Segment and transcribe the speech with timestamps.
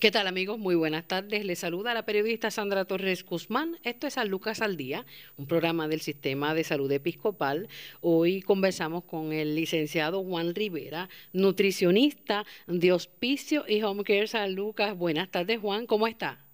[0.00, 0.60] ¿Qué tal amigos?
[0.60, 1.44] Muy buenas tardes.
[1.44, 3.78] Les saluda la periodista Sandra Torres Guzmán.
[3.82, 5.04] Esto es San Lucas al Día,
[5.36, 7.66] un programa del Sistema de Salud Episcopal.
[8.00, 14.96] Hoy conversamos con el licenciado Juan Rivera, nutricionista de Hospicio y Home Care San Lucas.
[14.96, 16.47] Buenas tardes Juan, ¿cómo está?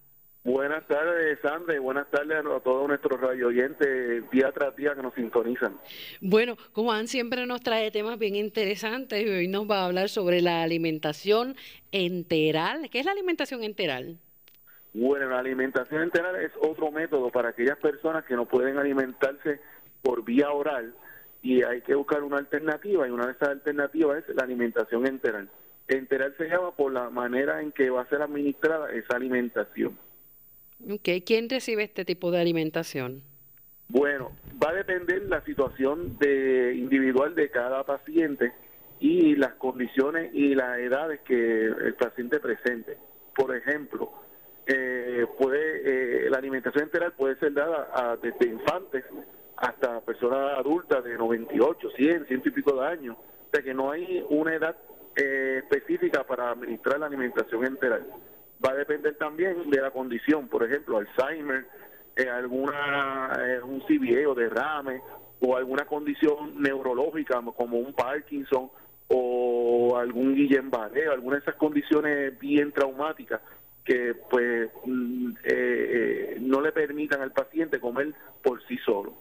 [0.45, 5.01] Buenas tardes, Sandra, y buenas tardes a todos nuestros radio oyentes día tras día que
[5.01, 5.75] nos sintonizan.
[6.21, 10.07] Bueno, como Juan siempre nos trae temas bien interesantes y hoy nos va a hablar
[10.07, 11.55] sobre la alimentación
[11.91, 12.91] enteral.
[12.91, 14.19] ¿Qué es la alimentación enteral?
[14.93, 19.59] Bueno, la alimentación enteral es otro método para aquellas personas que no pueden alimentarse
[20.03, 20.93] por vía oral
[21.41, 25.49] y hay que buscar una alternativa y una de esas alternativas es la alimentación enteral.
[25.87, 29.97] Enteral se llama por la manera en que va a ser administrada esa alimentación.
[31.25, 33.23] ¿Quién recibe este tipo de alimentación?
[33.87, 34.31] Bueno,
[34.63, 38.51] va a depender la situación de individual de cada paciente
[38.99, 42.97] y las condiciones y las edades que el paciente presente.
[43.35, 44.11] Por ejemplo,
[44.65, 49.05] eh, puede eh, la alimentación enteral puede ser dada desde infantes
[49.57, 53.17] hasta personas adultas de 98, 100, 100 y pico de años.
[53.17, 54.75] O sea que no hay una edad
[55.15, 58.05] eh, específica para administrar la alimentación enteral
[58.63, 61.65] va a depender también de la condición, por ejemplo, Alzheimer,
[62.15, 65.01] eh, alguna eh, un CBA o derrame
[65.41, 68.69] o alguna condición neurológica como un Parkinson
[69.09, 73.41] o algún Guillain-Barré, alguna de esas condiciones bien traumáticas
[73.83, 79.13] que pues mm, eh, no le permitan al paciente comer por sí solo.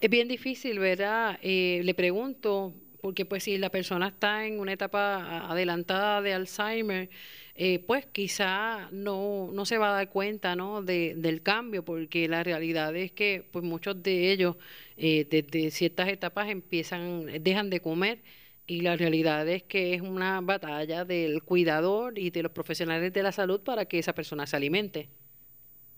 [0.00, 1.38] Es bien difícil, ¿verdad?
[1.40, 2.74] le pregunto,
[3.08, 7.08] porque pues si la persona está en una etapa adelantada de Alzheimer,
[7.54, 10.82] eh, pues quizá no, no se va a dar cuenta ¿no?
[10.82, 14.56] De, del cambio, porque la realidad es que pues muchos de ellos
[14.98, 18.18] eh, desde ciertas etapas empiezan, dejan de comer
[18.66, 23.22] y la realidad es que es una batalla del cuidador y de los profesionales de
[23.22, 25.08] la salud para que esa persona se alimente.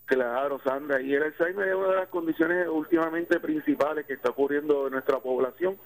[0.05, 4.87] Claro, Sandra, y el Alzheimer es una de las condiciones últimamente principales que está ocurriendo
[4.87, 5.77] en nuestra población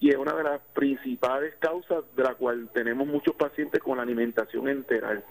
[0.00, 4.04] y es una de las principales causas de la cual tenemos muchos pacientes con la
[4.04, 5.24] alimentación enteral.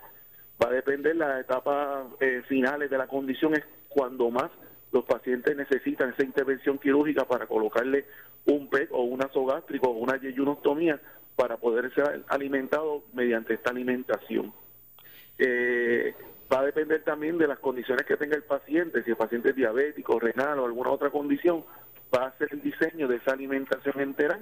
[0.62, 4.52] Va a depender las etapas eh, finales de la condición, es cuando más
[4.92, 8.06] los pacientes necesitan esa intervención quirúrgica para colocarle
[8.46, 11.00] un PET o un azogástrico o una yeyunostomía
[11.36, 14.54] para poder ser alimentado mediante esta alimentación.
[15.38, 16.16] Eh,
[16.52, 19.56] va a depender también de las condiciones que tenga el paciente, si el paciente es
[19.56, 21.64] diabético, renal o alguna otra condición,
[22.14, 24.40] va a hacer el diseño de esa alimentación entera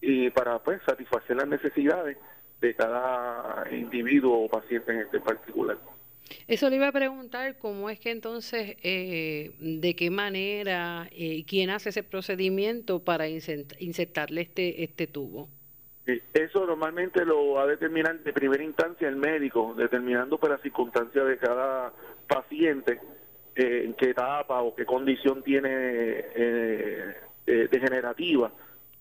[0.00, 2.16] y para pues satisfacer las necesidades
[2.60, 5.78] de cada individuo o paciente en este particular.
[6.46, 11.70] Eso le iba a preguntar, ¿cómo es que entonces, eh, de qué manera, eh, quién
[11.70, 15.48] hace ese procedimiento para insertarle este, este tubo?
[16.34, 21.24] eso normalmente lo va a determinar de primera instancia el médico, determinando por la circunstancia
[21.24, 21.94] de cada
[22.28, 23.00] paciente
[23.56, 27.16] eh, en qué etapa o qué condición tiene eh,
[27.46, 28.50] eh, degenerativa.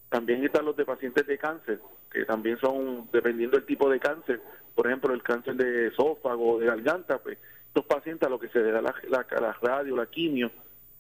[0.09, 1.79] También están los de pacientes de cáncer,
[2.11, 4.41] que también son, dependiendo del tipo de cáncer,
[4.75, 8.59] por ejemplo, el cáncer de esófago, de garganta, pues estos pacientes a lo que se
[8.59, 10.51] le da la, la, radio, la quimio,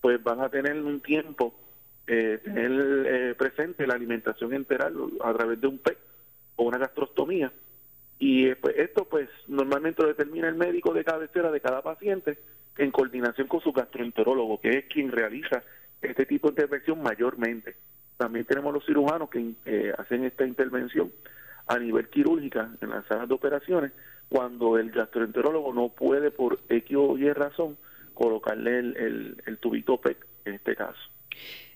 [0.01, 1.53] pues van a tener un tiempo,
[2.07, 5.97] eh, tener presente la alimentación enteral a través de un PEC
[6.55, 7.51] o una gastrostomía.
[8.17, 12.39] Y pues, esto pues normalmente lo determina el médico de cabecera de cada paciente
[12.77, 15.63] en coordinación con su gastroenterólogo, que es quien realiza
[16.01, 17.75] este tipo de intervención mayormente.
[18.17, 21.11] También tenemos los cirujanos que eh, hacen esta intervención
[21.67, 23.91] a nivel quirúrgica en las salas de operaciones
[24.29, 27.77] cuando el gastroenterólogo no puede por X o Y razón
[28.13, 30.99] colocarle el, el, tubito PEC en este caso.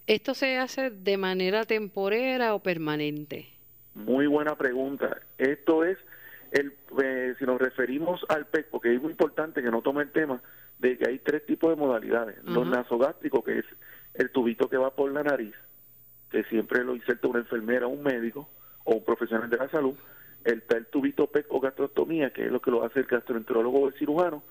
[0.06, 3.48] ¿Esto se hace de manera temporera o permanente?
[3.96, 5.20] Muy buena pregunta.
[5.38, 5.98] Esto es,
[6.52, 10.12] el, eh, si nos referimos al PEC, porque es muy importante que no tome el
[10.12, 10.42] tema,
[10.80, 12.44] de que hay tres tipos de modalidades.
[12.44, 13.66] Los nasogástricos, que es
[14.14, 15.56] el tubito que va por la nariz,
[16.30, 18.50] que siempre lo inserta una enfermera, un médico
[18.84, 19.96] o un profesional de la salud.
[20.44, 23.88] El, el tubito PEC o gastrostomía, que es lo que lo hace el gastroenterólogo o
[23.88, 24.44] el cirujano.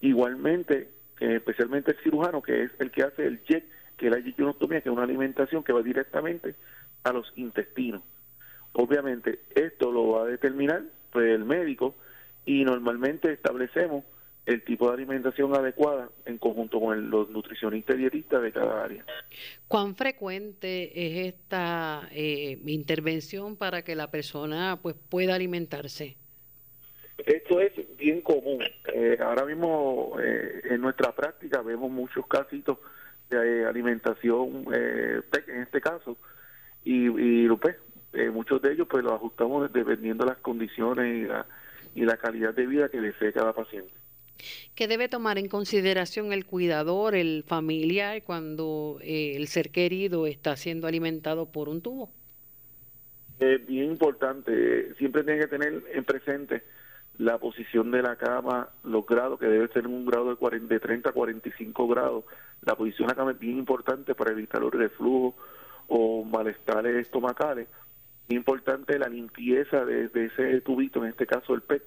[0.00, 0.88] Igualmente,
[1.18, 3.64] especialmente el cirujano, que es el que hace el check,
[3.96, 6.54] que es la yeyunostomía, que es una alimentación que va directamente
[7.04, 8.02] a los intestinos.
[8.72, 11.94] Obviamente, esto lo va a determinar pues, el médico
[12.44, 14.04] y normalmente establecemos
[14.44, 19.04] el tipo de alimentación adecuada en conjunto con los nutricionistas y dietistas de cada área.
[19.68, 26.16] ¿Cuán frecuente es esta eh, intervención para que la persona pues pueda alimentarse?
[27.24, 28.64] Esto es bien común.
[28.92, 32.78] Eh, ahora mismo eh, en nuestra práctica vemos muchos casitos
[33.30, 36.18] de alimentación en este caso
[36.84, 37.76] y, y pues,
[38.32, 41.46] muchos de ellos pues los ajustamos dependiendo de las condiciones y la,
[41.94, 44.01] y la calidad de vida que desee cada paciente.
[44.74, 50.56] ¿Qué debe tomar en consideración el cuidador, el familiar, cuando eh, el ser querido está
[50.56, 52.10] siendo alimentado por un tubo?
[53.38, 56.62] Es bien importante, siempre tiene que tener en presente
[57.18, 60.80] la posición de la cama, los grados, que debe ser un grado de, 40, de
[60.80, 62.24] 30 a 45 grados.
[62.62, 65.34] La posición de la cama es bien importante para evitar los reflujos
[65.88, 67.68] o malestares estomacales.
[68.28, 71.82] Es importante la limpieza de, ese tubito, en este caso el PET,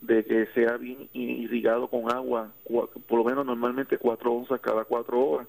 [0.00, 5.20] de que sea bien irrigado con agua, por lo menos normalmente 4 onzas cada 4
[5.20, 5.48] horas.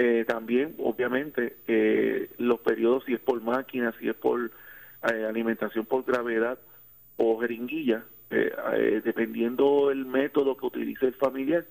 [0.00, 4.50] Eh, también, obviamente, eh, los periodos, si es por máquina, si es por
[5.10, 6.58] eh, alimentación por gravedad
[7.16, 11.64] o jeringuilla, dependiendo del método que utilice el familiar,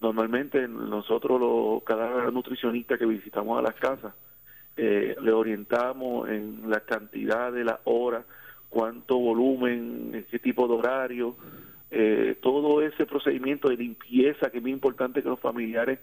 [0.00, 4.12] normalmente nosotros, los, cada nutricionista que visitamos a las casas,
[4.76, 8.26] le orientamos en la cantidad de las horas,
[8.72, 11.36] cuánto volumen, qué tipo de horario,
[11.90, 15.98] eh, todo ese procedimiento de limpieza que es muy importante que los familiares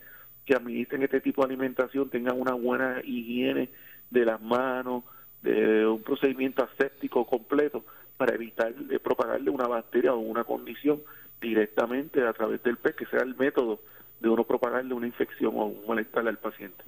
[0.46, 3.70] que administren este tipo de alimentación tengan una buena higiene
[4.12, 5.04] de las manos,
[5.42, 7.84] de un procedimiento aséptico completo
[8.18, 11.02] para evitar de propagarle una bacteria o una condición
[11.42, 13.80] directamente a través del pez, que sea el método
[14.20, 16.84] de uno propagarle una infección o un malestar al paciente.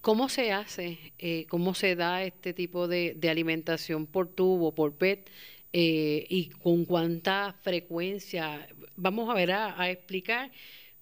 [0.00, 5.28] ¿Cómo se hace, eh, cómo se da este tipo de, alimentación por tubo, por PET
[5.72, 8.68] eh, y con cuánta frecuencia?
[8.96, 10.50] Vamos a ver, a, explicar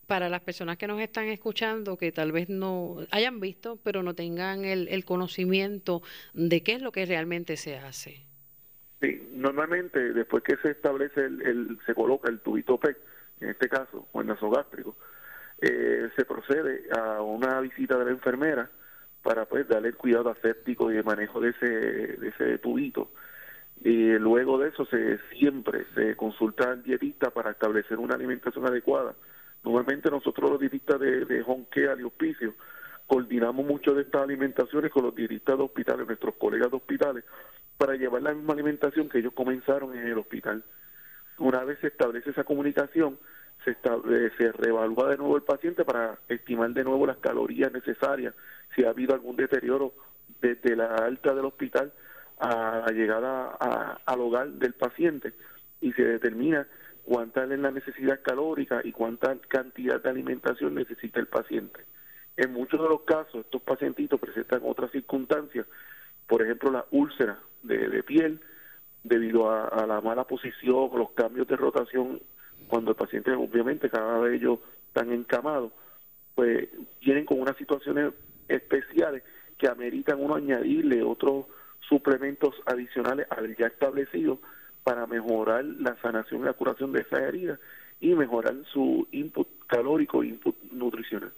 [0.06, 4.14] para las personas que nos están escuchando que tal vez no hayan visto, pero no
[4.14, 6.00] tengan el, conocimiento
[6.32, 8.24] de qué es lo que realmente se hace.
[9.02, 12.96] Sí, normalmente después que se establece, el, se coloca el tubito PET,
[13.40, 14.96] en este caso, o el nasogástrico,
[15.60, 18.70] eh, se procede a una visita de la enfermera
[19.26, 23.10] para pues darle el cuidado aséptico y el manejo de ese, de ese tubito.
[23.82, 29.16] Y luego de eso se siempre se consulta al dietista para establecer una alimentación adecuada.
[29.64, 32.54] Normalmente nosotros los dietistas de, de home y hospicio
[33.08, 37.24] coordinamos mucho de estas alimentaciones con los dietistas de hospitales, nuestros colegas de hospitales,
[37.76, 40.62] para llevar la misma alimentación que ellos comenzaron en el hospital.
[41.38, 43.18] Una vez se establece esa comunicación,
[43.64, 48.34] se, eh, se reevalúa de nuevo el paciente para estimar de nuevo las calorías necesarias,
[48.74, 49.92] si ha habido algún deterioro
[50.40, 51.92] desde la alta del hospital
[52.38, 55.32] a la llegada a, al hogar del paciente
[55.80, 56.66] y se determina
[57.04, 61.80] cuánta es la necesidad calórica y cuánta cantidad de alimentación necesita el paciente.
[62.36, 65.66] En muchos de los casos, estos pacientitos presentan otras circunstancias,
[66.26, 68.40] por ejemplo, la úlcera de, piel,
[69.04, 72.20] debido a, la mala posición, los cambios de rotación
[72.68, 74.58] cuando el paciente obviamente cada vez ellos
[74.88, 75.72] están encamados,
[76.34, 76.68] pues
[77.00, 78.12] vienen con unas situaciones
[78.48, 79.22] especiales
[79.58, 81.46] que ameritan uno añadirle otros
[81.88, 84.38] suplementos adicionales al ya establecido
[84.82, 87.58] para mejorar la sanación y la curación de esa herida
[88.00, 91.32] y mejorar su input calórico e input nutricional.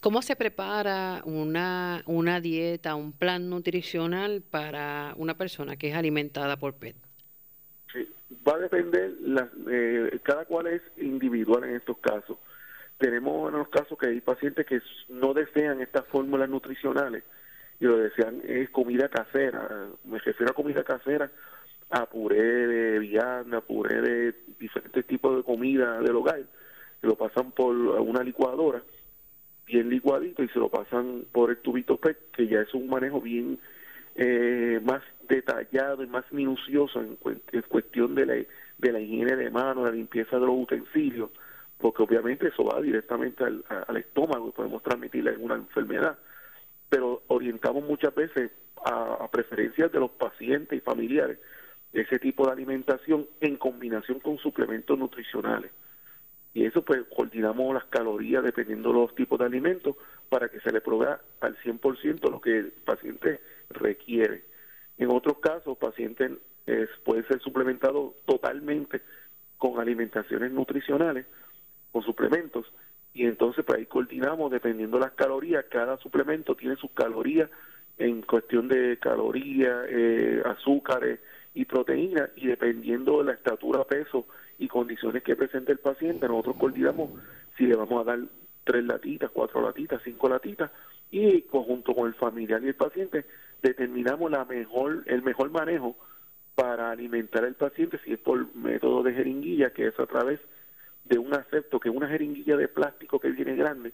[0.00, 6.56] ¿Cómo se prepara una, una dieta, un plan nutricional para una persona que es alimentada
[6.56, 6.96] por PET?
[8.46, 9.12] Va a depender,
[9.70, 12.38] eh, cada cual es individual en estos casos.
[12.98, 17.24] Tenemos en los casos que hay pacientes que no desean estas fórmulas nutricionales
[17.80, 19.88] y lo desean es comida casera.
[20.04, 21.30] Me refiero a comida casera
[21.90, 26.42] a puré de vianda, puré de diferentes tipos de comida del hogar,
[27.02, 28.82] lo pasan por una licuadora
[29.66, 33.20] bien licuadito y se lo pasan por el tubito PET, que ya es un manejo
[33.20, 33.58] bien
[34.14, 37.16] eh, más detallado y más minucioso en,
[37.62, 41.30] cuestión de la, de la higiene de manos, la limpieza de los utensilios,
[41.78, 46.18] porque obviamente eso va directamente al, estómago y podemos transmitirle alguna enfermedad.
[46.88, 48.50] Pero orientamos muchas veces
[48.84, 51.38] a, preferencias de los pacientes y familiares
[51.92, 55.70] ese tipo de alimentación en combinación con suplementos nutricionales.
[56.54, 59.96] Y eso pues coordinamos las calorías dependiendo de los tipos de alimentos
[60.28, 63.40] para que se le provea al 100% lo que el paciente
[63.72, 64.44] requiere.
[64.98, 66.32] En otros casos, pacientes
[66.66, 69.00] es, puede ser suplementado totalmente
[69.58, 71.26] con alimentaciones nutricionales,
[71.90, 72.66] con suplementos,
[73.14, 77.50] y entonces pues ahí coordinamos dependiendo de las calorías, cada suplemento tiene sus calorías
[77.98, 81.20] en cuestión de calorías, eh, azúcares
[81.54, 84.26] y proteínas, y dependiendo de la estatura, peso
[84.58, 87.10] y condiciones que presente el paciente, nosotros coordinamos
[87.56, 88.20] si le vamos a dar
[88.64, 90.70] tres latitas, cuatro latitas, cinco latitas,
[91.10, 93.26] y conjunto con el familiar y el paciente
[93.62, 95.96] determinamos la mejor, el mejor manejo
[96.54, 100.40] para alimentar al paciente, si es por método de jeringuilla, que es a través
[101.04, 103.92] de un acepto, que es una jeringuilla de plástico que viene grande,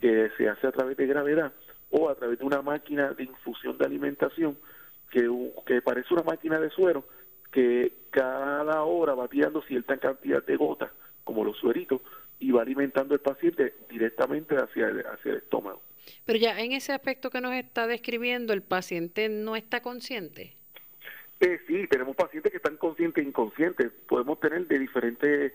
[0.00, 1.52] que se hace a través de gravedad,
[1.90, 4.58] o a través de una máquina de infusión de alimentación,
[5.10, 5.30] que,
[5.64, 7.04] que parece una máquina de suero,
[7.50, 10.90] que cada hora va tirando cierta cantidad de gotas
[11.24, 12.00] como los sueritos,
[12.38, 15.80] y va alimentando el paciente directamente hacia hacia el estómago.
[16.24, 20.56] Pero ya en ese aspecto que nos está describiendo, ¿el paciente no está consciente?
[21.40, 23.92] Eh, sí, tenemos pacientes que están conscientes e inconscientes.
[24.08, 25.52] Podemos tener de diferentes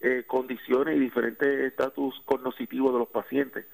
[0.00, 3.66] eh, condiciones y diferentes estatus cognitivos de los pacientes.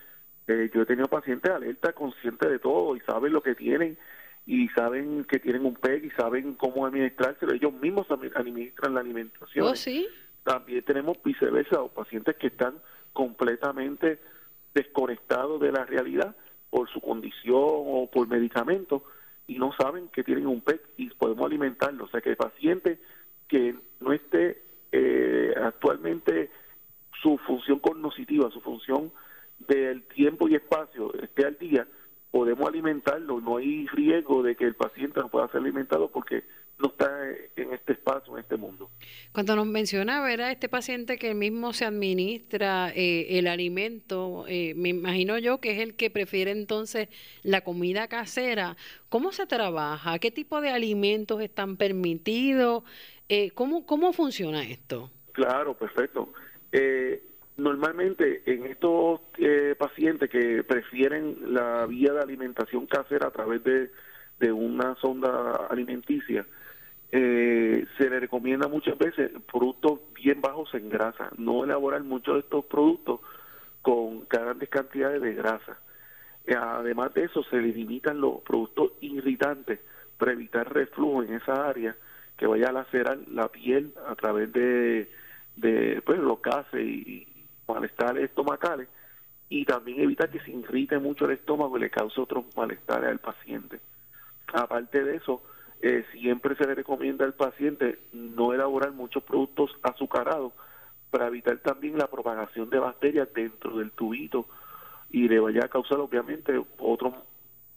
[0.47, 3.99] Eh, yo he tenido pacientes alerta, conscientes de todo y saben lo que tienen
[4.47, 7.53] y saben que tienen un PEG y saben cómo administrárselo.
[7.53, 9.67] Ellos mismos administran la alimentación.
[9.67, 10.09] ¿Oh, sí?
[10.45, 12.75] También tenemos viceversa, pacientes que están
[13.13, 14.19] completamente
[14.75, 16.37] desconectados de la realidad
[16.71, 19.03] por su condición o por medicamentos
[19.47, 22.05] y no saben que tienen un PEC y podemos alimentarlo.
[22.05, 23.00] O sea que el paciente
[23.49, 24.62] que no esté
[24.93, 26.50] eh, actualmente
[27.21, 29.12] su función cognitiva, su función
[29.59, 31.87] del tiempo y espacio esté al día,
[32.31, 33.41] podemos alimentarlo.
[33.41, 36.45] No hay riesgo de que el paciente no pueda ser alimentado porque
[36.81, 38.91] no está en este espacio, en este mundo.
[39.33, 40.51] Cuando nos menciona, ¿verdad?
[40.51, 45.79] Este paciente que mismo se administra eh, el alimento, eh, me imagino yo que es
[45.81, 47.09] el que prefiere entonces
[47.43, 48.77] la comida casera.
[49.09, 50.19] ¿Cómo se trabaja?
[50.19, 52.85] ¿Qué tipo de alimentos están permitidos?
[53.29, 55.11] Eh, ¿cómo, ¿Cómo funciona esto?
[55.33, 56.33] Claro, perfecto.
[57.57, 59.21] normalmente en estos
[59.79, 63.91] pacientes que prefieren la vía de alimentación casera a través de,
[64.41, 66.47] de una sonda alimenticia,
[67.12, 72.40] eh, se le recomienda muchas veces productos bien bajos en grasa, no elaborar muchos de
[72.40, 73.21] estos productos
[73.83, 75.79] con grandes cantidades de grasa.
[76.47, 79.81] Eh, además de eso, se le limitan los productos irritantes
[80.19, 81.97] para evitar reflujo en esa área
[82.37, 85.09] que vaya a lacerar la piel a través de,
[86.05, 87.26] pues, los gases y
[87.67, 88.88] malestares estomacales
[89.49, 93.19] y también evitar que se irrite mucho el estómago y le cause otros malestares al
[93.19, 93.81] paciente.
[94.52, 95.43] Aparte de eso,
[95.83, 100.53] eh, siempre se le recomienda al paciente no elaborar muchos productos azucarados
[101.11, 104.47] para evitar también la propagación de bacterias dentro del tubito
[105.11, 107.15] y le vaya a causar obviamente otras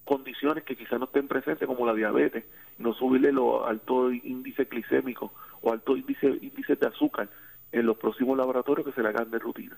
[0.04, 2.44] condiciones que quizás no estén presentes como la diabetes,
[2.78, 7.30] no subirle los alto índice glicémico o alto índice, índice de azúcar
[7.72, 9.78] en los próximos laboratorios que se le hagan de rutina.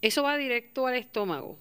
[0.00, 1.58] ¿Eso va directo al estómago?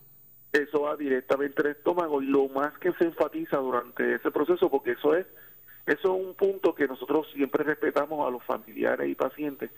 [0.52, 4.92] Eso va directamente al estómago y lo más que se enfatiza durante ese proceso, porque
[4.92, 5.26] eso es
[5.86, 9.72] eso es un punto que nosotros siempre respetamos a los familiares y pacientes,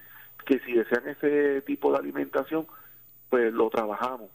[0.45, 2.67] que si desean ese tipo de alimentación,
[3.29, 4.29] pues lo trabajamos.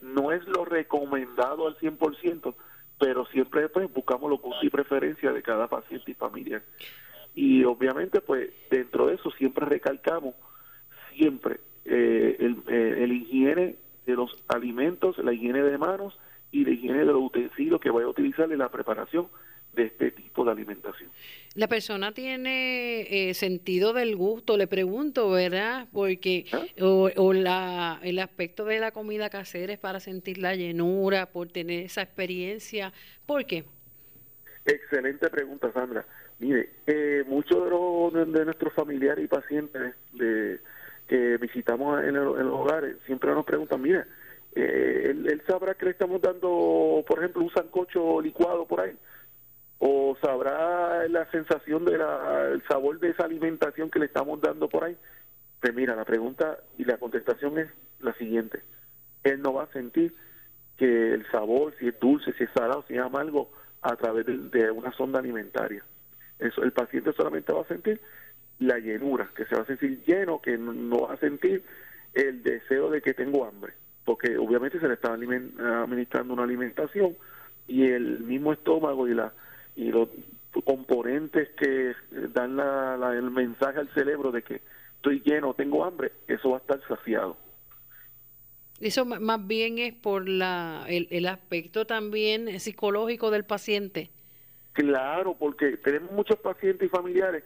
[0.00, 2.54] No es lo recomendado al 100%,
[2.98, 6.62] pero siempre pues, buscamos lo gusto y preferencia de cada paciente y familiar.
[7.34, 10.34] Y obviamente, pues dentro de eso siempre recalcamos,
[11.14, 13.76] siempre, eh, el, eh, el higiene
[14.06, 16.18] de los alimentos, la higiene de manos
[16.50, 19.28] y la higiene de los utensilios que vaya a utilizar en la preparación
[19.74, 21.10] de este tipo de alimentación.
[21.54, 25.86] La persona tiene eh, sentido del gusto, le pregunto, ¿verdad?
[25.92, 26.62] Porque ¿Ah?
[26.80, 31.84] o, la, el aspecto de la comida casera es para sentir la llenura, por tener
[31.84, 32.92] esa experiencia.
[33.26, 33.64] ¿Por qué?
[34.64, 36.06] Excelente pregunta, Sandra.
[36.38, 40.58] Mire, eh, muchos de, de, nuestros familiares y pacientes de,
[41.06, 44.04] que visitamos en, los hogares siempre nos preguntan, mire,
[44.54, 48.96] eh, él, él, sabrá que le estamos dando, por ejemplo, un sancocho licuado por ahí
[49.84, 52.00] o sabrá la sensación del
[52.52, 54.96] el sabor de esa alimentación que le estamos dando por ahí.
[55.60, 58.60] Pues mira, la pregunta y la contestación es la siguiente.
[59.24, 60.14] Él no va a sentir
[60.76, 64.70] que el sabor, si es dulce, si es salado, si es amargo, a través de,
[64.70, 65.82] una sonda alimentaria.
[66.38, 68.00] Eso, el paciente solamente va a sentir
[68.60, 71.64] la llenura, que se va a sentir lleno, que no, va a sentir
[72.14, 73.72] el deseo de que tengo hambre,
[74.04, 77.16] porque obviamente se le está administrando una alimentación
[77.66, 79.32] y el mismo estómago y la
[79.76, 80.08] y los
[80.64, 81.94] componentes que
[82.34, 84.60] dan la, el mensaje al cerebro de que
[84.96, 87.36] estoy lleno, tengo hambre, eso va a estar saciado.
[88.80, 94.10] Eso más bien es por la, el, el aspecto también psicológico del paciente.
[94.72, 97.44] Claro, porque tenemos muchos pacientes y familiares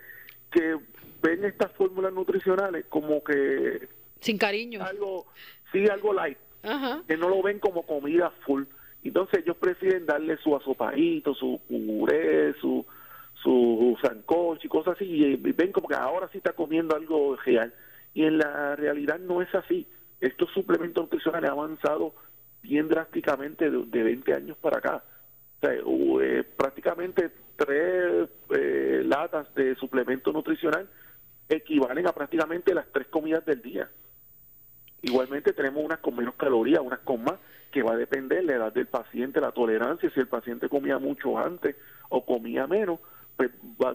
[0.50, 0.78] que
[1.22, 3.88] ven estas fórmulas nutricionales como que...
[4.20, 4.82] Sin cariño.
[4.82, 5.26] Algo,
[5.72, 6.38] sí, algo light.
[7.06, 8.64] Que no lo ven como comida full.
[9.08, 12.84] Entonces ellos prefieren darle su asopadito, su puré, su,
[13.42, 17.72] su sancocho y cosas así, y ven como que ahora sí está comiendo algo real.
[18.14, 19.86] Y en la realidad no es así.
[20.20, 22.14] Estos suplementos nutricionales han avanzado
[22.62, 25.04] bien drásticamente de, 20 años para acá.
[25.56, 30.88] O sea, eh, prácticamente tres eh, latas de suplemento nutricional
[31.48, 33.88] equivalen a prácticamente las tres comidas del día.
[35.02, 37.36] Igualmente tenemos unas con menos calorías, unas con más,
[37.70, 40.98] que va a depender de la edad del paciente, la tolerancia, si el paciente comía
[40.98, 41.76] mucho antes
[42.08, 43.00] o comía menos,
[43.36, 43.50] pues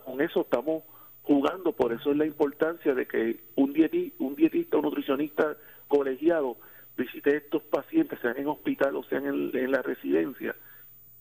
[0.05, 0.83] con eso estamos
[1.23, 5.55] jugando, por eso es la importancia de que un dietista, un dietista o nutricionista
[5.87, 6.57] colegiado
[6.97, 10.55] visite a estos pacientes, sean en hospital o sean en, la residencia,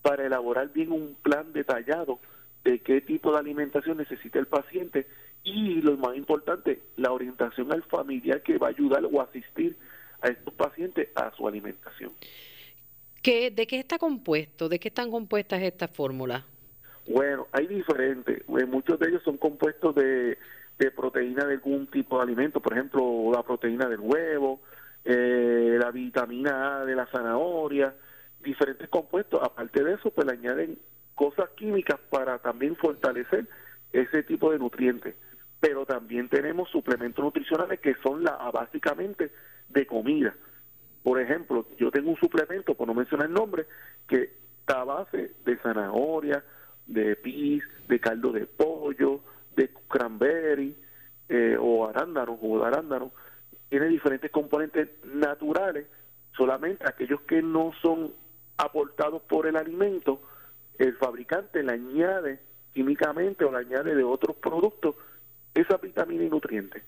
[0.02, 2.18] para elaborar bien un plan detallado
[2.64, 5.06] de qué tipo de alimentación necesita el paciente
[5.44, 9.76] y lo más importante, la orientación al familiar que va a ayudar o asistir
[10.20, 12.12] a estos pacientes a su alimentación.
[13.22, 14.68] ¿Qué, ¿De qué está compuesto?
[14.68, 16.42] ¿De qué están compuestas estas fórmulas?
[17.06, 18.40] Bueno, hay diferentes.
[18.40, 20.38] Eh, muchos de ellos son compuestos de,
[20.78, 24.60] de proteína de algún tipo de alimento, por ejemplo, la proteína del huevo,
[25.04, 27.94] eh, la vitamina A de la zanahoria,
[28.42, 29.40] diferentes compuestos.
[29.42, 30.78] Aparte de eso, pues le añaden
[31.14, 33.46] cosas químicas para también fortalecer
[33.92, 35.14] ese tipo de nutrientes.
[35.60, 39.30] Pero también tenemos suplementos nutricionales que son la, básicamente
[39.68, 40.34] de comida.
[41.02, 43.66] Por ejemplo, yo tengo un suplemento, por no mencionar el nombre,
[44.08, 46.42] que está a base de zanahoria,
[46.86, 49.20] de pis, de caldo de pollo,
[49.56, 50.76] de cranberry
[51.28, 53.12] eh, o arándano, o de arándano,
[53.68, 55.86] tiene diferentes componentes naturales,
[56.36, 58.12] solamente aquellos que no son
[58.58, 60.20] aportados por el alimento,
[60.78, 62.40] el fabricante le añade
[62.74, 64.96] químicamente o le añade de otros productos
[65.54, 66.82] esa vitamina y nutrientes.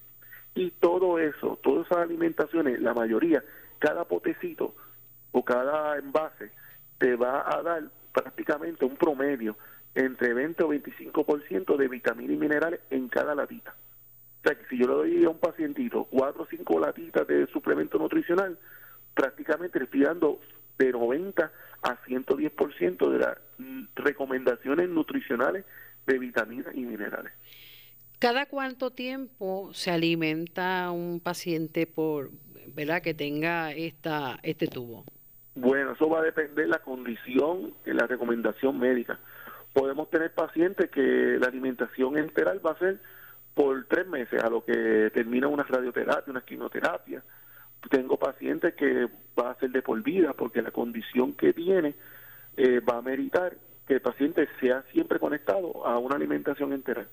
[0.54, 3.42] Y todo eso, todas esas alimentaciones, la mayoría,
[3.78, 4.74] cada potecito
[5.32, 6.52] o cada envase
[6.98, 9.56] te va a dar prácticamente un promedio
[9.94, 13.74] entre 20 o 25% de vitamina y minerales en cada latita.
[14.44, 17.46] O sea que si yo le doy a un pacientito cuatro o cinco latitas de
[17.46, 18.58] suplemento nutricional,
[19.14, 20.40] prácticamente le estoy dando
[20.78, 21.50] de 90
[21.82, 23.38] a 110% de las
[23.94, 25.64] recomendaciones nutricionales
[26.06, 27.32] de vitaminas y minerales.
[28.22, 32.30] ¿Cada cuánto tiempo se alimenta un paciente por,
[32.68, 35.04] verdad, que tenga esta este tubo?
[35.56, 39.18] Bueno, eso va a depender de la condición y la recomendación médica.
[39.72, 43.00] Podemos tener pacientes que la alimentación enteral va a ser
[43.54, 47.24] por tres meses, a lo que termina una radioterapia, una quimioterapia.
[47.90, 51.96] Tengo pacientes que va a ser de por vida porque la condición que tiene
[52.56, 53.56] eh, va a meritar
[53.88, 57.08] que el paciente sea siempre conectado a una alimentación entera.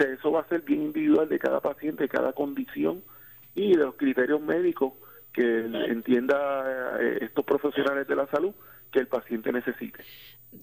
[0.00, 3.02] Eso va a ser bien individual de cada paciente, de cada condición
[3.54, 4.92] y de los criterios médicos
[5.32, 8.54] que entienda eh, estos profesionales de la salud
[8.90, 10.02] que el paciente necesite.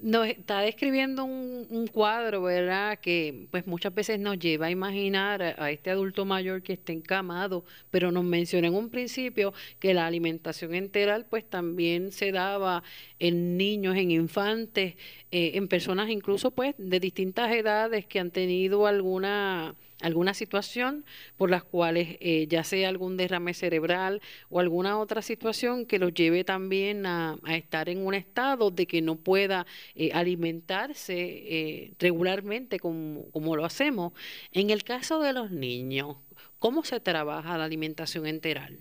[0.02, 2.98] Nos está describiendo un, cuadro, ¿verdad?
[3.00, 7.64] Que pues muchas veces nos lleva a imaginar a, este adulto mayor que está encamado,
[7.92, 12.82] pero nos mencionó en un principio que la alimentación enteral pues también se daba
[13.20, 14.96] en niños, en infantes,
[15.32, 21.06] eh, en personas incluso pues de distintas edades que han tenido alguna alguna situación
[21.38, 26.14] por las cuales eh, ya sea algún derrame cerebral o alguna otra situación que los
[26.14, 32.80] lleve también a, estar en un estado de que no pueda eh, alimentarse eh, regularmente
[32.80, 34.14] como, lo hacemos.
[34.52, 36.18] En el caso de los niños,
[36.60, 38.78] ¿cómo se trabaja la alimentación enteral?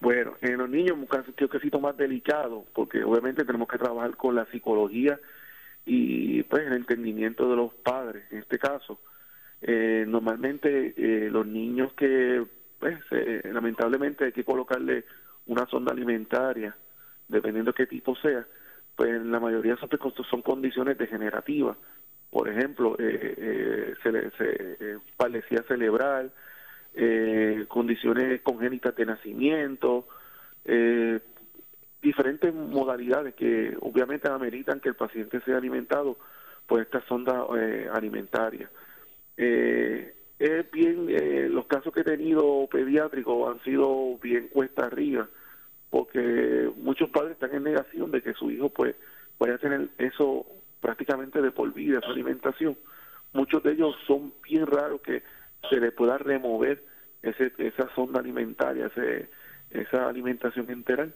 [0.00, 4.34] Bueno, en los niños es un caso más delicado porque obviamente tenemos que trabajar con
[4.34, 5.18] la psicología
[5.84, 9.00] y pues el entendimiento de los padres en este caso
[9.62, 12.44] eh, normalmente eh, los niños que,
[12.78, 12.98] pues,
[13.44, 15.04] lamentablemente hay que colocarle
[15.46, 16.76] una sonda alimentaria,
[17.26, 18.46] dependiendo de qué tipo sea,
[18.94, 19.88] pues en la mayoría son,
[20.30, 21.76] son condiciones degenerativas.
[22.30, 26.32] Por ejemplo, eh, eh, se, se palecía cerebral,
[27.68, 30.08] condiciones congénitas de nacimiento,
[32.02, 36.18] diferentes modalidades que obviamente ameritan que el paciente sea alimentado
[36.66, 37.46] por esta sonda
[37.92, 38.68] alimentaria.
[39.38, 45.28] Eh, es bien, eh, los casos que he tenido pediátricos han sido bien cuesta arriba,
[45.90, 48.96] porque muchos padres están en negación de que su hijo pues
[49.38, 50.44] vaya a tener eso
[50.80, 52.76] prácticamente de por vida, su alimentación.
[53.32, 55.22] Muchos de ellos son bien raros que
[55.70, 56.82] se le pueda remover
[57.22, 59.28] ese, esa sonda alimentaria, ese,
[59.70, 61.14] esa alimentación enteral.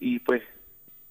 [0.00, 0.42] Y pues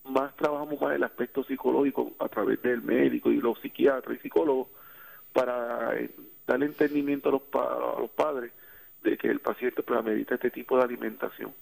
[0.06, 4.68] más trabajamos más el aspecto psicológico a través del médico y los psiquiatras y psicólogos
[5.32, 6.10] para eh,
[6.48, 8.52] darle entendimiento a los, a los padres
[9.04, 11.54] de que el paciente pues, medita este tipo de alimentación.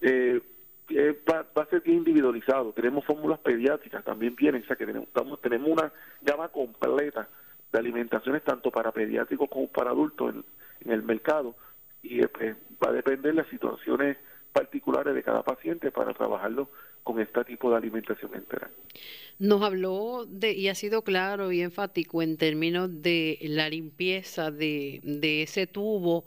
[0.00, 0.40] Eh,
[0.88, 2.72] eh, va, a ser bien individualizado.
[2.72, 5.08] Tenemos fórmulas pediátricas, también vienen, o sea que tenemos,
[5.40, 7.28] tenemos una gama completa
[7.72, 10.34] de alimentaciones tanto para pediátricos como para adultos
[10.80, 11.54] en, el mercado
[12.02, 14.16] y pues, va a depender de las situaciones
[14.52, 16.68] particulares de cada paciente para trabajarlo
[17.02, 18.70] con este tipo de alimentación entera.
[19.38, 25.00] Nos habló de, y ha sido claro y enfático en términos de la limpieza de,
[25.02, 26.24] de ese tubo,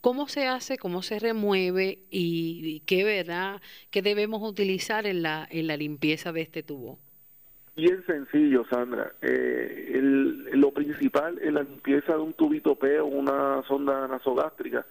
[0.00, 5.66] cómo se hace, cómo se remueve y, qué verdad, qué debemos utilizar en la, en
[5.66, 6.98] la limpieza de este tubo.
[7.76, 9.14] Bien sencillo, Sandra.
[9.22, 10.00] Eh,
[10.52, 14.84] lo principal en la limpieza de un tubito P o una sonda nasogástrica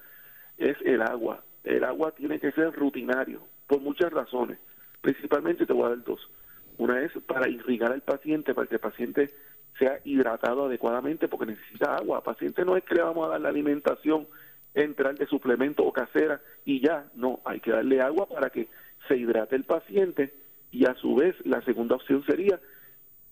[0.57, 1.43] es el agua.
[1.63, 4.57] El agua tiene que ser rutinario, por muchas razones.
[5.01, 6.29] Principalmente te voy a dar dos.
[6.77, 9.29] Una es para irrigar al paciente, para que el paciente
[9.77, 12.17] sea hidratado adecuadamente, porque necesita agua.
[12.17, 14.27] Al paciente no es que le vamos a dar la alimentación
[14.73, 18.67] entrar de suplemento o casera y ya, no, hay que darle agua para que
[19.07, 20.33] se hidrate el paciente
[20.71, 22.59] y a su vez la segunda opción sería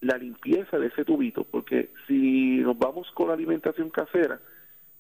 [0.02, 4.40] la limpieza de ese tubito, porque si nos vamos con la alimentación casera,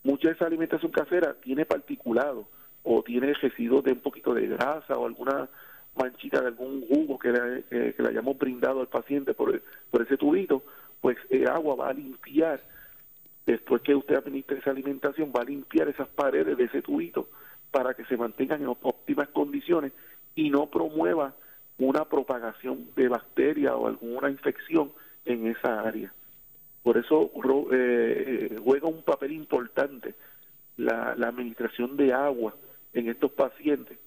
[0.03, 2.47] mucha de esa alimentación casera tiene particulado
[2.89, 5.50] o tiene residuos de un poquito de grasa o alguna
[5.95, 10.15] manchita de algún jugo que le, que le hayamos brindado al paciente por, por ese
[10.15, 10.63] tubito,
[11.02, 12.62] pues el agua va a limpiar,
[13.45, 17.28] después que usted administre esa alimentación, va a limpiar esas paredes de ese tubito
[17.71, 19.91] para que se mantengan en óptimas condiciones
[20.36, 21.34] y no promueva
[21.80, 24.93] una propagación de bacteria o alguna infección
[25.26, 26.13] en esa área.
[26.84, 27.32] Por eso
[27.73, 30.15] eh, juega un papel importante
[30.78, 32.56] la, administración de agua
[32.97, 33.97] en estos pacientes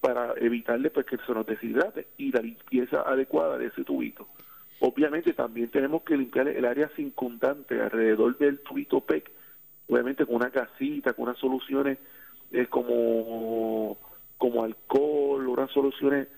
[0.00, 4.28] para evitarle pues, que se nos deshidrate y la limpieza adecuada de ese tubito.
[4.78, 9.30] Obviamente también tenemos que limpiar el área circundante alrededor del tubito PEC,
[9.88, 11.98] obviamente con una casita, con unas soluciones
[12.52, 13.98] eh, como,
[14.38, 16.28] como alcohol, unas soluciones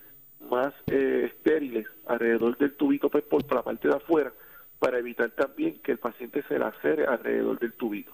[0.49, 4.33] más eh, estériles alrededor del tubito PEC por la parte de afuera,
[4.79, 8.13] para evitar también que el paciente se lacere alrededor del tubito.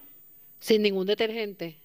[0.58, 1.76] ¿Sin ningún detergente?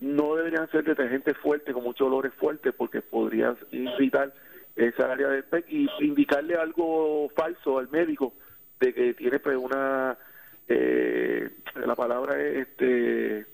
[0.00, 4.32] No deberían ser detergentes fuertes, con muchos olores fuertes, porque podrían irritar
[4.76, 8.32] esa área del PEC y indicarle algo falso al médico
[8.78, 10.16] de que tiene pues una
[10.68, 13.46] eh, la palabra es este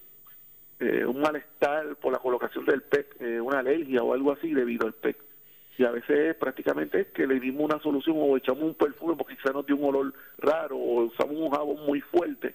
[0.80, 4.87] eh, un malestar por la colocación del PEC, eh, una alergia o algo así debido
[4.87, 5.16] al PEC.
[5.78, 9.37] Y a veces prácticamente es que le dimos una solución o echamos un perfume porque
[9.37, 12.54] quizá nos dio un olor raro o usamos un jabón muy fuerte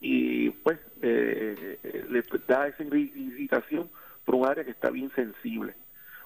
[0.00, 3.88] y pues le da esa irritación
[4.24, 5.74] por un área que está bien sensible.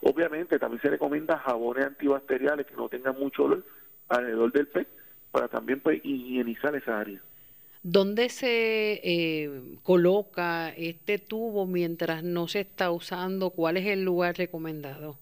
[0.02, 3.64] Obviamente también se recomienda jabones antibacteriales que no tengan mucho olor
[4.08, 4.86] alrededor del pez
[5.30, 7.20] para también pues, higienizar esa área.
[7.82, 13.50] ¿Dónde se eh, coloca este tubo mientras no se está usando?
[13.50, 15.18] ¿Cuál es el lugar recomendado?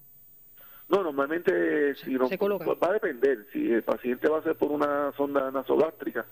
[0.88, 3.46] No, normalmente si no, va a depender.
[3.52, 6.24] Si el paciente va a ser por una sonda nasogástrica,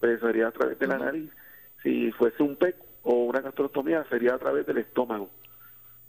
[0.00, 1.30] pues sería a través de la nariz.
[1.82, 5.30] Si fuese un PEC o una gastrostomía, sería a través del estómago.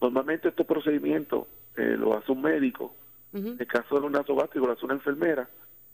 [0.02, 2.94] Normalmente estos procedimientos eh, lo hace un médico,
[3.34, 5.48] en el caso de los nasogástricos lo hace una enfermera,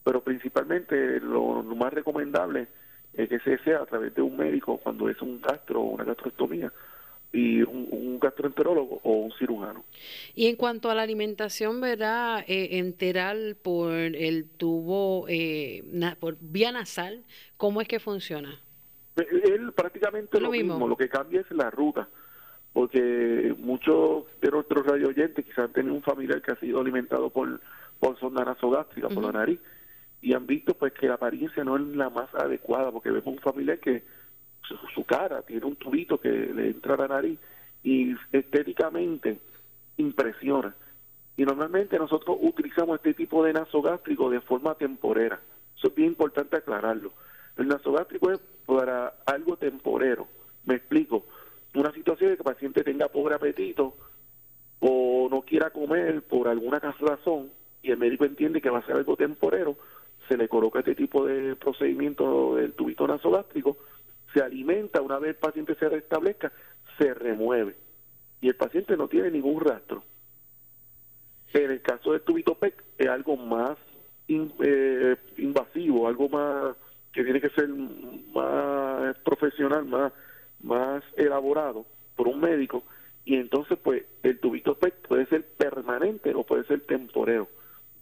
[0.03, 2.67] pero principalmente lo, más recomendable
[3.13, 6.03] es que se sea a través de un médico cuando es un gastro o una
[6.03, 6.71] gastrostomía
[7.31, 9.83] y un, gastroenterólogo o un cirujano.
[10.33, 12.43] Y en cuanto a la alimentación, ¿verdad?
[12.47, 15.83] Eh, enteral por el tubo, eh,
[16.19, 17.23] por vía nasal,
[17.57, 18.59] ¿cómo es que funciona?
[19.17, 20.87] Él prácticamente lo, mismo.
[20.87, 22.07] lo que cambia es la ruta
[22.77, 27.31] porque muchos de nuestros radio oyentes quizás han tenido un familiar que ha sido alimentado
[27.31, 27.59] por,
[27.99, 29.59] por sonda nasogástrica, por la nariz,
[30.21, 33.39] y han visto pues que la apariencia no es la más adecuada, porque vemos un
[33.39, 34.03] familiar que
[34.93, 37.39] su, cara tiene un tubito que le entra a la nariz
[37.81, 39.39] y estéticamente
[39.97, 40.75] impresiona.
[41.35, 45.39] Y normalmente nosotros utilizamos este tipo de nasogástrico de forma temporera.
[45.75, 47.11] Eso es bien importante aclararlo.
[47.57, 50.27] El nasogástrico es para algo temporero.
[50.65, 51.25] Me explico
[51.73, 53.95] una situación de que el paciente tenga pobre apetito
[54.79, 57.49] o no quiera comer por alguna razón
[57.81, 59.77] y el médico entiende que va a ser algo temporero,
[60.27, 63.77] se le coloca este tipo de procedimiento del tubito nasogástrico,
[64.33, 66.51] se alimenta, una vez el paciente se restablezca,
[66.97, 67.75] se remueve
[68.41, 70.03] y el paciente no tiene ningún rastro.
[71.53, 73.77] En el caso del tubito PEC es algo más
[74.27, 76.75] eh, invasivo, algo más
[77.13, 80.13] que tiene que ser más profesional, más
[80.61, 82.83] más elaborado por un médico
[83.25, 87.47] y entonces pues el tubito PET puede ser permanente o puede ser temporero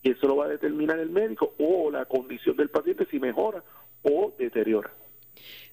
[0.04, 3.64] y eso lo va a determinar el médico o la condición del paciente si mejora
[4.04, 4.92] o deteriora.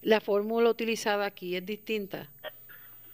[0.00, 2.28] ¿La fórmula utilizada aquí es distinta?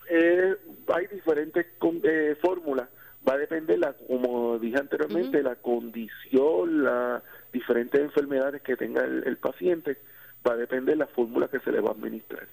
[0.08, 0.54] Eh,
[0.86, 1.66] hay diferentes
[2.04, 2.88] eh, fórmulas,
[3.28, 9.36] va a depender, la, como dije anteriormente, la condición, las diferentes enfermedades que tenga el,
[9.36, 9.98] paciente,
[10.46, 12.46] va a depender de la fórmula que se le va a administrar.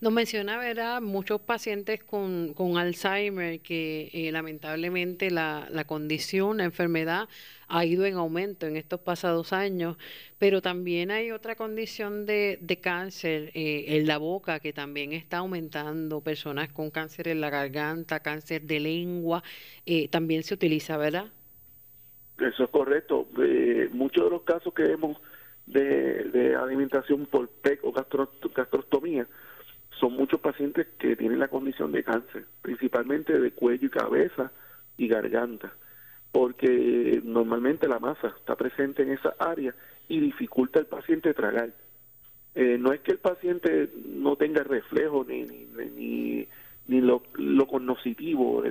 [0.00, 6.64] Nos menciona, ¿verdad?, muchos pacientes con, con Alzheimer que eh, lamentablemente la, la, condición, la
[6.64, 7.28] enfermedad
[7.68, 9.96] ha ido en aumento en estos pasados años,
[10.38, 15.38] pero también hay otra condición de, de cáncer eh, en la boca que también está
[15.38, 19.42] aumentando, personas con cáncer en la garganta, cáncer de lengua,
[19.86, 21.30] eh, también se utiliza, ¿verdad?
[22.38, 23.28] Eso es correcto.
[23.90, 25.18] Muchos de los casos que vemos
[25.66, 29.26] de, alimentación por PEC o gastrostomía,
[29.98, 34.50] son muchos pacientes que tienen la condición de cáncer, principalmente de cuello y cabeza
[34.96, 35.72] y garganta,
[36.32, 39.74] porque normalmente la masa está presente en esa área
[40.08, 41.70] y dificulta al paciente tragar.
[42.54, 45.66] Eh, no es que el paciente no tenga reflejo ni, ni,
[45.96, 46.48] ni,
[46.86, 48.62] ni lo, lo cognoscitivo,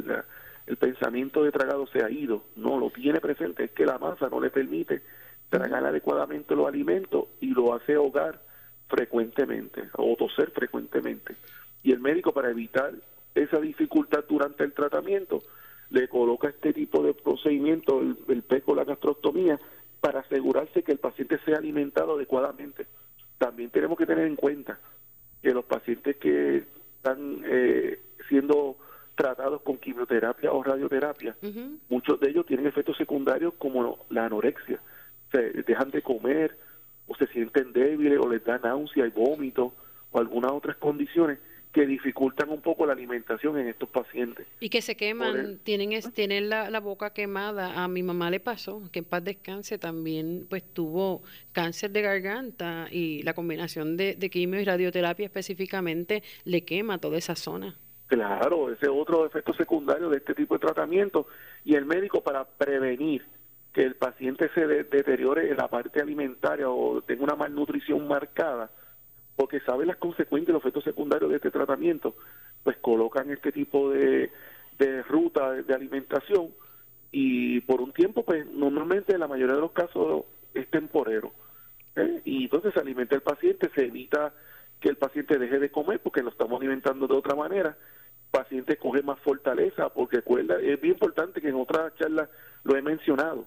[0.67, 4.29] el pensamiento de tragado se ha ido, no, lo tiene presente, es que la masa
[4.29, 5.01] no le permite
[5.49, 8.41] tragar adecuadamente los alimentos y lo hace ahogar
[8.87, 11.35] frecuentemente o toser frecuentemente.
[11.83, 12.93] Y el médico para evitar
[13.35, 15.41] esa dificultad durante el tratamiento
[15.89, 19.59] le coloca este tipo de procedimiento, el, el peco, la gastrostomía,
[19.99, 22.87] para asegurarse que el paciente sea alimentado adecuadamente.
[23.37, 24.79] También tenemos que tener en cuenta
[25.41, 26.63] que los pacientes que
[26.97, 28.77] están eh, siendo
[29.21, 31.35] tratados con quimioterapia o radioterapia,
[31.89, 34.79] muchos de ellos tienen efectos secundarios como la anorexia,
[35.31, 36.57] se dejan de comer
[37.07, 39.73] o se sienten débiles o les da náusea y vómito
[40.11, 41.37] o algunas otras condiciones
[41.71, 44.47] que dificultan un poco la alimentación en estos pacientes.
[44.59, 47.83] Y que se queman, tienen es, tienen la, boca quemada.
[47.83, 52.87] A mi mamá le pasó, que en paz descanse también, pues tuvo cáncer de garganta
[52.91, 57.77] y la combinación de, de quimio y radioterapia específicamente le quema toda esa zona.
[58.11, 61.27] Claro, ese es otro efecto secundario de este tipo de tratamiento.
[61.63, 63.25] Y el médico para prevenir
[63.71, 68.69] que el paciente se deteriore en la parte alimentaria o tenga una malnutrición marcada,
[69.37, 72.17] porque sabe las consecuencias, los efectos secundarios de este tratamiento,
[72.65, 74.29] pues colocan este tipo de,
[74.77, 76.49] de ruta de, alimentación
[77.13, 81.31] y por un tiempo, pues normalmente en la mayoría de los casos es temporero.
[81.95, 82.19] ¿eh?
[82.25, 84.33] Y entonces se alimenta el paciente, se evita
[84.81, 87.77] que el paciente deje de comer porque lo estamos alimentando de otra manera.
[88.31, 92.29] Paciente coge más fortaleza porque recuerda, es bien importante que en otra charla
[92.63, 93.45] lo he mencionado,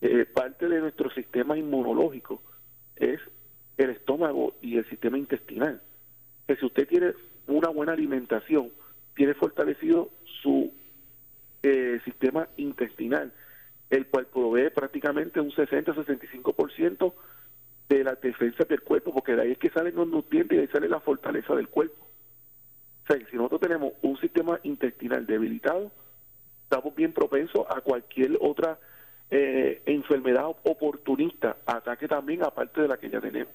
[0.00, 2.42] eh, parte de nuestro sistema inmunológico
[2.96, 3.20] es
[3.76, 5.82] el estómago y el sistema intestinal.
[6.46, 7.14] Que si usted tiene
[7.46, 8.70] una buena alimentación,
[9.14, 10.10] tiene fortalecido
[10.42, 10.72] su
[11.62, 13.32] eh, sistema intestinal,
[13.90, 17.12] el cual provee prácticamente un 60-65%
[17.88, 20.62] de la defensa del cuerpo, porque de ahí es que salen los nutrientes y de
[20.62, 22.11] ahí sale la fortaleza del cuerpo.
[23.02, 25.90] O sea, que si nosotros tenemos un sistema intestinal debilitado,
[26.64, 28.78] estamos bien propensos a cualquier otra
[29.30, 33.52] eh, enfermedad oportunista, ataque también aparte de la que ya tenemos.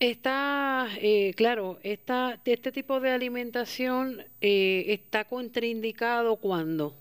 [0.00, 6.94] Está, eh, claro, esta, este tipo de alimentación eh, está contraindicado cuando.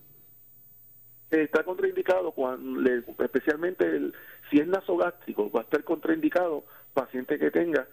[1.29, 2.89] Está contraindicado cuando,
[3.23, 4.13] especialmente el,
[4.49, 7.87] si es nasogástrico, va a estar contraindicado paciente que tenga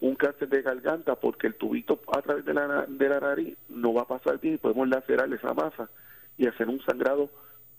[0.00, 3.92] un cáncer de garganta porque el tubito a través de la, de la nariz no
[3.92, 5.90] va a pasar bien y podemos lacerar esa masa
[6.38, 7.30] y hacer un sangrado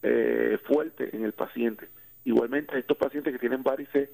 [0.04, 1.88] eh, fuerte en el paciente.
[2.24, 4.10] Igualmente, estos pacientes que tienen varices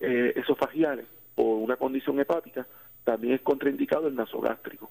[0.00, 2.66] eh, esofagiales o una condición hepática,
[3.04, 4.90] también es contraindicado el nasogástrico.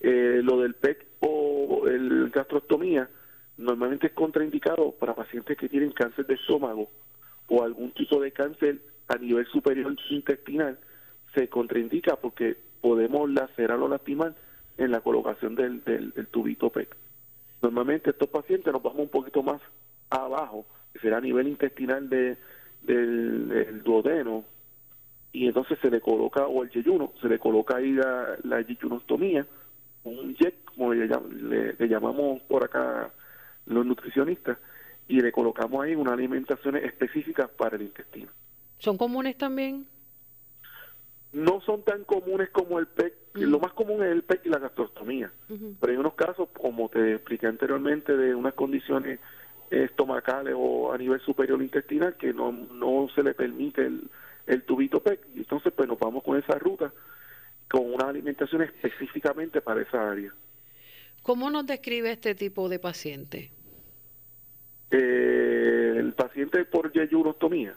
[0.00, 3.08] Eh, lo del PEC o el gastrostomía
[3.56, 6.90] normalmente es contraindicado para pacientes que tienen cáncer de estómago
[7.48, 10.78] o algún tipo de cáncer a nivel superior intestinal,
[11.34, 14.34] se contraindica porque podemos lacerar o lastimar
[14.76, 16.94] en la colocación del, del, tubito PEC.
[17.62, 19.60] Normalmente estos pacientes nos vamos un poquito más
[20.10, 22.36] abajo, que será a nivel intestinal de,
[22.82, 24.44] del, duodeno,
[25.32, 29.46] y entonces se le coloca, o el yeyuno, se le coloca ahí la, la yeyunostomía,
[30.04, 31.08] un jet, como le,
[31.78, 33.10] le, llamamos por acá
[33.66, 34.58] los nutricionistas,
[35.08, 38.30] y le colocamos ahí unas alimentaciones específicas para el intestino.
[38.78, 39.86] ¿Son comunes también?
[41.34, 44.58] No son tan comunes como el PEC, lo más común es el PEC y la
[44.58, 45.32] gastrostomía,
[45.80, 49.18] pero hay unos casos, como te expliqué anteriormente, de unas condiciones
[49.70, 54.08] estomacales o a nivel superior intestinal que no, no se le permite el,
[54.46, 55.20] el tubito PEC.
[55.34, 56.92] Y entonces, pues nos vamos con esa ruta,
[57.68, 60.32] con una alimentación específicamente para esa área.
[61.22, 63.50] ¿Cómo nos describe este tipo de paciente?
[64.90, 67.74] Eh, el paciente por yeyurostomía.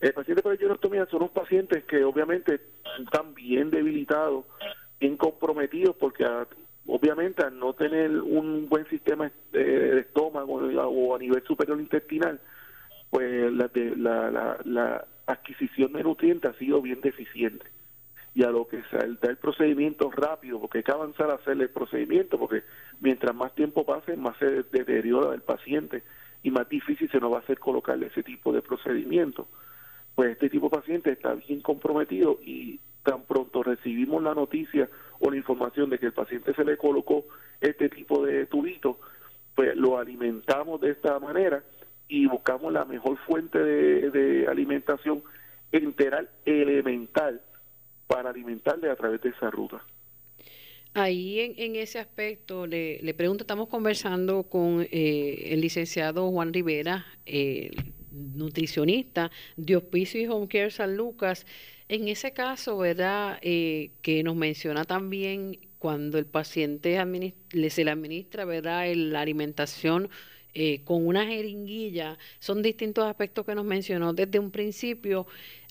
[0.00, 2.60] El paciente por yeyurostomía son unos pacientes que obviamente
[3.00, 4.44] están bien debilitados,
[5.00, 6.24] bien comprometidos, porque
[6.86, 12.40] obviamente al no tener un buen sistema de, estómago o a nivel superior intestinal,
[13.10, 13.70] pues la,
[14.30, 17.66] la, la adquisición de nutrientes ha sido bien deficiente.
[18.34, 21.60] Y a lo que se da el procedimiento rápido, porque hay que avanzar a hacer
[21.60, 22.62] el procedimiento, porque
[23.00, 26.04] mientras más tiempo pase, más se deteriora el paciente
[26.44, 29.48] y más difícil se nos va a hacer colocarle ese tipo de procedimiento.
[30.18, 35.30] Pues este tipo de paciente está bien comprometido y tan pronto recibimos la noticia o
[35.30, 37.24] la información de que el paciente se le colocó
[37.60, 38.98] este tipo de tubito,
[39.54, 41.62] pues lo alimentamos de esta manera
[42.08, 45.22] y buscamos la mejor fuente de, alimentación
[45.70, 47.40] enteral elemental
[48.08, 49.84] para alimentarle a través de esa ruta.
[50.94, 57.70] Ahí en, ese aspecto le, pregunto, estamos conversando con eh, el licenciado Juan Rivera, eh,
[58.18, 61.46] nutricionista de Hospicio y Home Care San Lucas.
[61.88, 63.38] En ese caso, ¿verdad?
[63.40, 66.98] Eh, que nos menciona también cuando el paciente
[67.70, 68.92] se le administra, ¿verdad?
[68.94, 70.10] la alimentación
[70.54, 75.26] eh, con una jeringuilla, son distintos aspectos que nos mencionó desde un principio.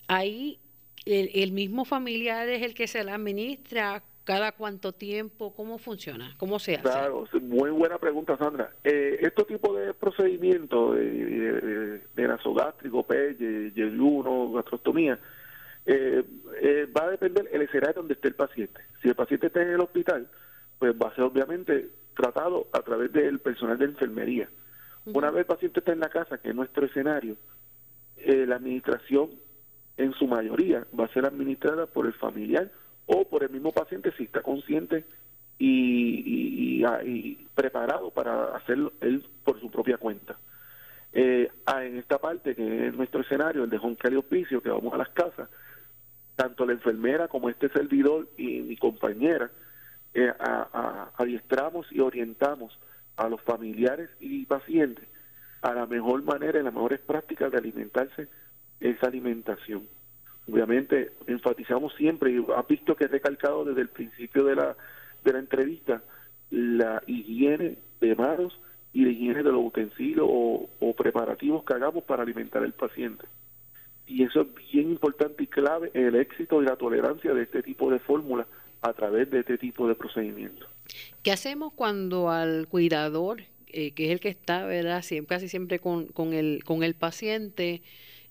[0.07, 0.59] Ahí
[1.05, 6.59] el, mismo familiar es el que se la administra, cada cuánto tiempo, cómo funcina, cómo
[6.59, 6.83] se hace.
[6.83, 8.73] Claro, muy buena pregunta, Sandra.
[8.83, 15.17] Eh, este tipo de procedimientos de, de, nasogástrico, PEY, yeyuno, gastrostomía,
[15.85, 16.25] eh,
[16.61, 18.81] eh, va a depender el escenario donde esté el paciente.
[19.01, 20.27] Si el paciente está en el hospital,
[20.77, 24.49] pues va a ser obviamente tratado a través del personal de enfermería.
[25.05, 27.37] Una vez el paciente está en la casa, que es nuestro escenario,
[28.17, 29.29] eh, la administración
[29.95, 32.69] en su mayoría va a ser administrada por el familiar
[33.07, 35.05] o por el mismo paciente si está consciente
[35.57, 37.01] y, ah,
[37.55, 40.37] preparado para hacerlo él por su propia cuenta.
[41.13, 44.69] Eh, ah, en esta parte, que es nuestro escenario, el de Joncal y Hospicio, que
[44.69, 45.49] vamos a las casas,
[46.35, 49.49] tanto la enfermera como este servidor y mi compañera,
[50.13, 50.31] eh,
[51.17, 52.77] adiestramos y orientamos
[53.15, 55.07] a los familiares y pacientes
[55.61, 58.27] a la mejor manera y las mejores prácticas de alimentarse
[58.79, 59.87] esa alimentación.
[60.49, 64.75] Obviamente enfatizamos siempre, y ha visto que he recalcado desde el principio de la,
[65.23, 66.01] de la entrevista,
[66.49, 68.57] la higiene de manos
[68.93, 73.25] y la higiene de los utensilios o, preparativos que hagamos para alimentar al paciente.
[74.07, 77.61] Y eso es bien importante y clave en el éxito y la tolerancia de este
[77.61, 78.47] tipo de fórmulas
[78.81, 80.67] a través de este tipo de procedimientos.
[81.23, 85.01] ¿Qué hacemos cuando al cuidador, eh, que es el que está, ¿verdad?
[85.01, 87.81] Siempre, casi siempre con, con, el, con el paciente,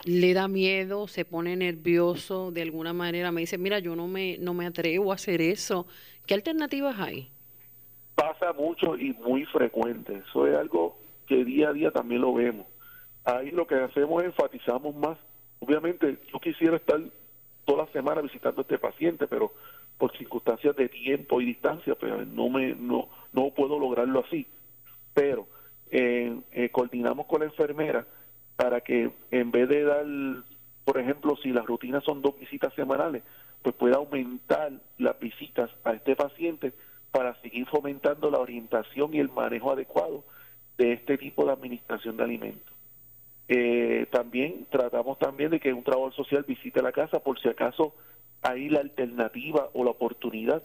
[0.04, 4.38] le da miedo, se pone nervioso de alguna manera, me dice, mira, yo no me,
[4.38, 5.86] no me atrevo a hacer eso.
[6.26, 7.30] ¿Qué alternativas hay?
[8.14, 10.22] Pasa mucho y muy frecuente.
[10.28, 12.66] Eso es algo que día a día también lo vemos.
[13.24, 15.18] Ahí lo que hacemos es enfatizamos más.
[15.58, 17.00] Obviamente, yo quisiera estar
[17.64, 19.52] toda la semana visitando a este paciente, pero
[19.98, 24.46] por circunstancias de tiempo y distancia, pues no me no, no puedo lograrlo así.
[25.14, 25.46] Pero
[25.90, 28.06] eh, eh, coordinamos con la enfermera
[28.56, 30.06] para que en vez de dar,
[30.84, 33.22] por ejemplo, si las rutinas son dos visitas semanales,
[33.62, 36.72] pues pueda aumentar las visitas a este paciente
[37.10, 40.24] para seguir fomentando la orientación y el manejo adecuado
[40.78, 42.74] de este tipo de administración de alimentos.
[43.48, 47.94] Eh, también tratamos también de que un trabajador social visite la casa por si acaso
[48.42, 50.62] hay la alternativa o la oportunidad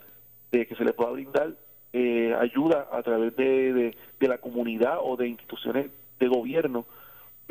[0.51, 1.53] de que se le pueda brindar
[1.93, 5.87] eh, ayuda a través de, de, la comunidad o de instituciones
[6.19, 6.85] de gobierno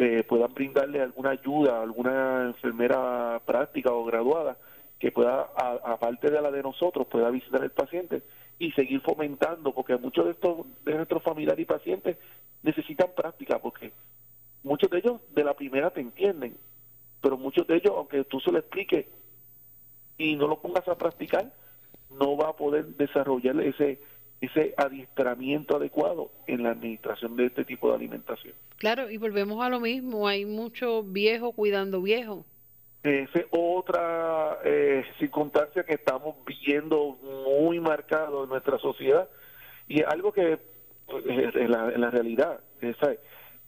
[0.00, 4.56] eh, puedan brindarle alguna ayuda, alguna enfermera práctica o graduada
[4.98, 5.50] que pueda,
[5.84, 8.22] aparte de la de nosotros, pueda visitar el paciente
[8.58, 12.16] y seguir fomentando, porque muchos de estos de nuestros familiares y pacientes
[12.62, 13.92] necesitan práctica, porque
[14.62, 16.56] muchos de ellos de la primera te entienden,
[17.20, 19.06] pero muchos de ellos, aunque tú se lo expliques,
[20.16, 21.52] y no lo pongas a practicar,
[22.10, 24.00] no va a poder desarrollar ese
[24.40, 28.55] ese adiestramiento adecuado en la administración de este tipo de alimentación.
[28.76, 32.46] Claro, y volvemos a lo mismo, hay mucho viejo cuidando viejo.
[33.03, 39.29] Esa es otra eh, circunstancia que estamos viendo muy marcado en nuestra sociedad
[39.88, 40.59] y algo que
[41.07, 42.61] pues, en, la, en la realidad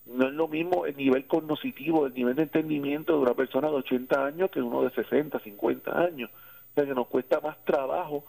[0.07, 3.75] no es lo mismo el nivel cognitivo, el nivel de entendimiento de una persona de
[3.75, 6.31] 80 años que uno de 60, 50 años.
[6.71, 8.25] O sea, que nos cuesta más trabajo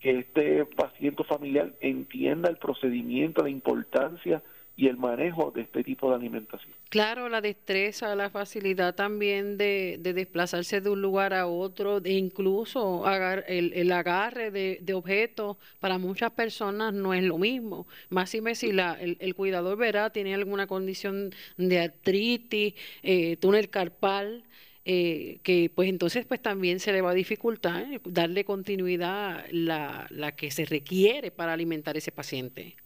[0.00, 4.42] que este paciente familiar entienda el procedimiento, la importancia
[4.76, 6.74] y el manejo de este tipo de alimentación.
[6.88, 13.04] Claro, la destreza, la facilidad también de, desplazarse de un lugar a otro, e incluso
[13.46, 17.86] el, agarre de, objetos, para muchas personas no es lo mismo.
[18.10, 23.70] Más si me si la, el, cuidador verá, tiene alguna condición de artritis, eh, túnel
[23.70, 24.44] carpal,
[24.86, 30.32] eh, que pues entonces pues también se le va a dificultar darle continuidad la, la
[30.32, 32.76] que se requiere para alimentar ese paciente.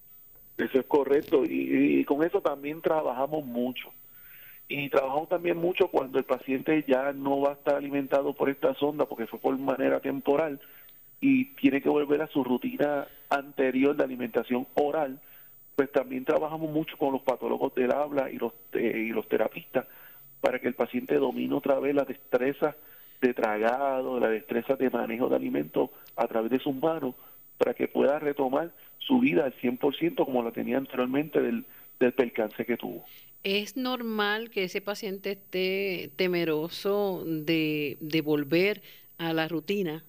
[0.59, 3.93] Eso es correcto y, con eso también trabajamos mucho.
[4.69, 8.75] Y trabajamos también mucho cuando el paciente ya no va a estar alimentado por esta
[8.75, 10.61] sonda porque fue por manera temporal
[11.21, 15.21] y tiene que volver a su rutina anterior de alimentación oral,
[15.75, 19.87] pues también trabajamos mucho con los patólogos del habla y los, eh, y los terapistas
[20.41, 22.77] para que el paciente domine otra vez la destreza
[23.21, 27.15] de tragado, la destreza de manejo de alimentos a través de sus manos,
[27.57, 31.65] para que pueda retomar su vida al 100% como la tenía anteriormente del,
[31.99, 33.05] del percance que tuvo.
[33.43, 38.83] ¿Es normal que ese paciente esté temeroso de, de volver
[39.17, 40.05] a la rutina?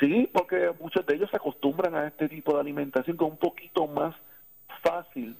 [0.00, 3.38] Sí, porque muchos de ellos se acostumbran a este tipo de alimentación que es un
[3.38, 4.16] poquito más
[4.82, 5.36] fácil,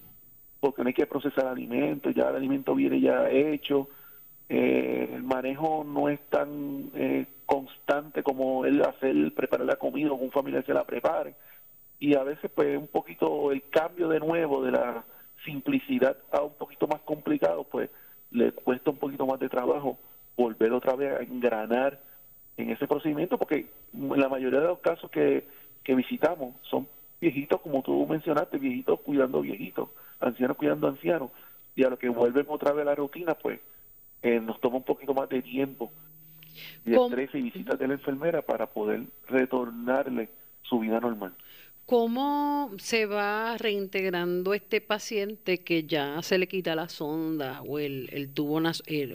[0.60, 3.88] porque no hay que procesar alimentos, ya el alimento viene ya hecho,
[4.48, 10.16] eh, el manejo no es tan eh, constante como el hacer, preparar la comida o
[10.16, 11.34] un familiar se la prepare.
[11.98, 15.04] Y a veces pues un poquito el cambio de nuevo de la
[15.44, 17.90] simplicidad a un poquito más complicado, pues
[18.30, 19.98] le cuesta un poquito más de trabajo
[20.36, 22.00] volver otra vez a engranar
[22.56, 25.46] en ese procedimiento, porque en la mayoría de los casos que,
[25.82, 26.86] que visitamos son
[27.20, 29.88] viejitos, como tú mencionaste, viejitos cuidando viejitos,
[30.20, 31.30] ancianos cuidando ancianos,
[31.76, 33.60] y a lo que vuelven otra vez a la rutina, pues
[34.22, 35.90] eh, nos toma un poquito más de tiempo
[36.84, 40.28] y estrés y visitas de la enfermera para poder retornarle
[40.62, 41.34] su vida normal.
[41.86, 48.08] ¿Cómo se va reintegrando este paciente que ya se le quita la sonda o el,
[48.12, 48.60] el tubo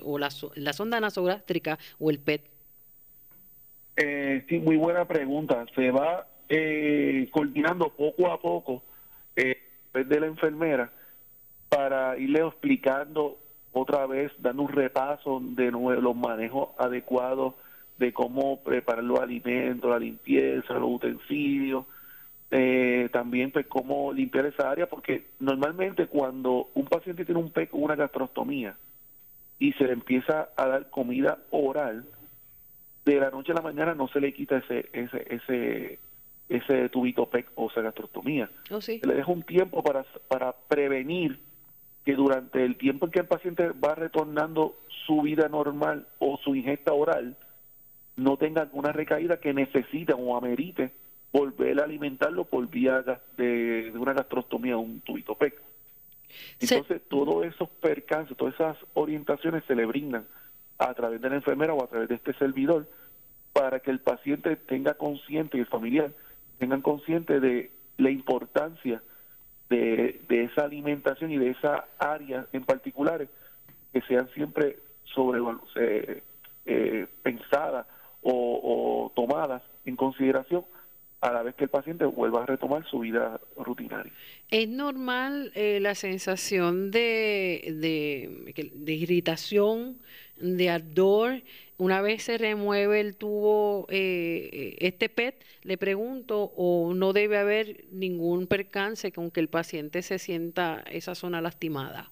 [0.04, 2.50] o la, la sonda nasogástrica o el PET?
[3.96, 5.66] Eh, sí, muy buena pregunta.
[5.74, 8.84] Se va eh, coordinando poco a poco
[9.36, 9.58] eh,
[9.94, 10.92] de la enfermera
[11.70, 13.38] para irle explicando
[13.72, 17.56] otra vez, dando un repaso de nuevo, los manejos adecuados
[17.98, 21.86] de cómo preparar los alimentos, la limpieza, los utensilios,
[22.52, 27.74] eh, también pues cómo limpiar esa área, porque normalmente cuando un paciente tiene un PEC
[27.74, 28.78] o una gastrostomía
[29.60, 32.06] y se le empieza a dar comida oral,
[33.06, 36.00] de la noche a la mañana no se le quita ese ese ese
[36.50, 38.50] ese tubito PEC o esa gastrostomía.
[38.72, 41.40] Oh, se le deja un tiempo para, para prevenir
[42.06, 46.56] que durante el tiempo en que el paciente va retornando su vida normal o su
[46.56, 47.36] ingesta oral,
[48.16, 50.92] no tenga alguna recaída que necesite o amerite
[51.34, 53.04] volver a alimentarlo por vía
[53.36, 55.60] de, una gastrostomía o un tubito PEC.
[56.60, 60.26] Entonces, todos esos percances, todas esas orientaciones se le brindan
[60.78, 62.88] a través de la enfermera o a través de este servidor
[63.52, 66.12] para que el paciente tenga consciente y el familiar
[66.58, 69.02] tengan consciente de la importancia
[69.70, 73.28] de, esa alimentación y de esa área en particular
[73.92, 75.40] que sean siempre sobre
[75.76, 76.24] eh,
[76.66, 77.88] eh, pensadas
[78.22, 80.66] o, tomadas en consideración
[81.26, 84.12] a la vez que el paciente vuelva a retomar su vida rutinaria.
[84.50, 89.98] ¿Es normal eh, la sensación de, de, de, irritación,
[90.38, 91.42] de ardor,
[91.78, 97.86] una vez se remueve el tubo, eh, este PET, le pregunto, o no debe haber
[97.92, 102.12] ningún percance con que el paciente se sienta esa zona lastimada?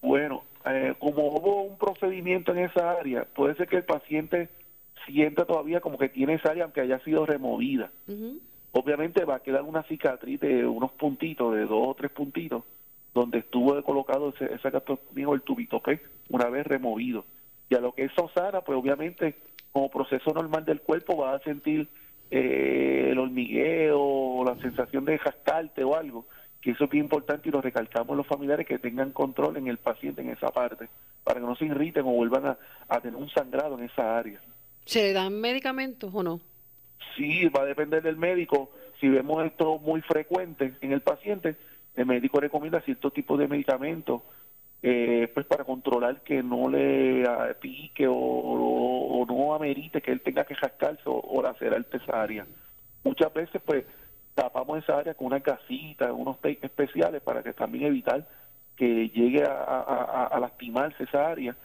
[0.00, 4.48] Bueno, eh, como hubo un procedimiento en esa área, puede ser que el paciente
[5.06, 7.90] sienta todavía como que tiene esa área aunque haya sido removida.
[8.74, 12.64] Obviamente va a quedar una cicatriz de unos puntitos, de dos o tres puntitos,
[13.14, 17.24] donde estuvo colocado ese, ese el tubito PET una vez removido
[17.68, 19.36] y a lo que es Sosara, pues obviamente
[19.72, 21.88] como proceso normal del cuerpo va a sentir
[22.30, 26.26] eh, el hormigueo o la sensación de jascarte o algo,
[26.60, 29.78] que eso es bien importante y lo recalcamos los familiares que tengan control en el
[29.78, 30.88] paciente en esa parte,
[31.22, 32.58] para que no se irriten o vuelvan a,
[32.88, 34.40] a tener un sangrado en esa área.
[34.84, 36.40] ¿Se dan medicamentos o no?
[37.16, 38.70] Sí, va a depender del médico.
[39.00, 41.56] Si vemos esto muy frecuente en el paciente,
[41.96, 44.22] el médico recomienda cierto tipo de medicamentos
[44.86, 47.24] eh, pues para controlar que no le
[47.58, 52.46] pique o, no amerite que él tenga que jascarse o, o esa área.
[53.02, 53.86] Muchas veces pues
[54.34, 58.26] tapamos esa área con una casita, unos tapes especiales para que también evitar
[58.76, 61.56] que llegue a, lastimarse esa área.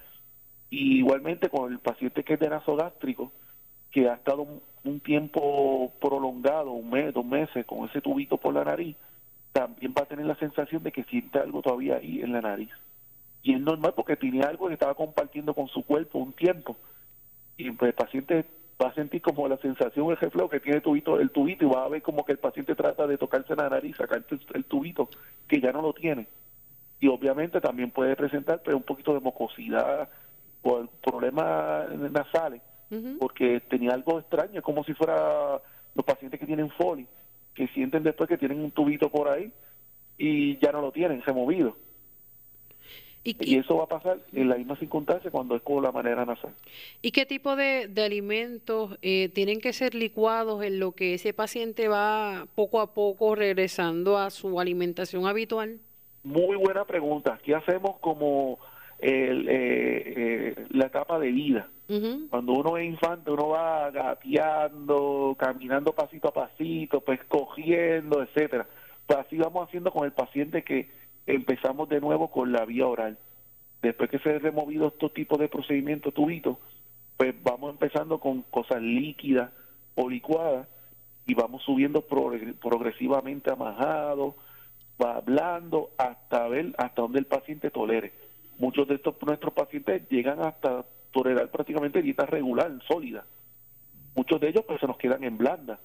[0.69, 3.33] Y igualmente con el paciente que es de nasogástrico,
[3.91, 4.47] que ha estado
[4.83, 8.95] un, tiempo prolongado, un mes, dos meses, con ese tubito por la nariz,
[9.51, 12.69] también va a tener la sensación de que siente algo todavía ahí en la nariz.
[13.41, 16.77] Y es normal porque tenía algo que estaba compartiendo con su cuerpo un tiempo.
[17.57, 18.45] Y pues el paciente
[18.81, 21.85] va a sentir como la sensación el reflejo que tiene tubito, el tubito y va
[21.85, 24.23] a ver como que el paciente trata de tocarse la nariz, sacar
[24.53, 25.09] el tubito
[25.47, 26.27] que ya no lo tiene.
[26.99, 30.09] Y obviamente también puede presentar pero un poquito de mucosidad
[30.61, 32.61] o problemas nasales
[33.19, 35.61] porque tenía algo extraño, como si fuera
[35.95, 37.07] los pacientes que tienen foli,
[37.53, 39.51] que sienten después que tienen un tubito por ahí
[40.17, 41.75] y ya no lo tienen, removido.
[43.23, 46.53] ¿Y, eso va a pasar en la misma circunstancia cuando es con la manera nasal.
[47.01, 51.89] ¿Y qué tipo de, alimentos eh, tienen que ser licuados en lo que ese paciente
[51.89, 55.79] va poco a poco regresando a su alimentación habitual?
[56.23, 57.39] Muy buena pregunta.
[57.43, 58.57] ¿Qué hacemos como
[58.99, 59.53] el, eh,
[60.15, 61.69] eh, la etapa de vida?
[62.29, 68.67] Cuando uno es infante, uno va gateando, caminando pasito a pasito, pues cogiendo, etcétera.
[69.07, 70.91] Pues así vamos haciendo con el paciente que
[71.25, 73.17] empezamos de nuevo con la vía oral.
[73.81, 76.57] Después que se han removido estos tipos de procedimientos tubitos,
[77.17, 79.49] pues vamos empezando con cosas líquidas
[79.95, 80.67] o licuadas
[81.25, 84.35] y vamos subiendo progresivamente a majado,
[85.03, 88.13] va hablando hasta ver hasta donde el paciente tolere.
[88.59, 93.25] Muchos de estos nuestros pacientes llegan hasta tolerar prácticamente dieta regular, sólida.
[94.15, 95.79] Muchos de ellos pues se nos quedan en blanda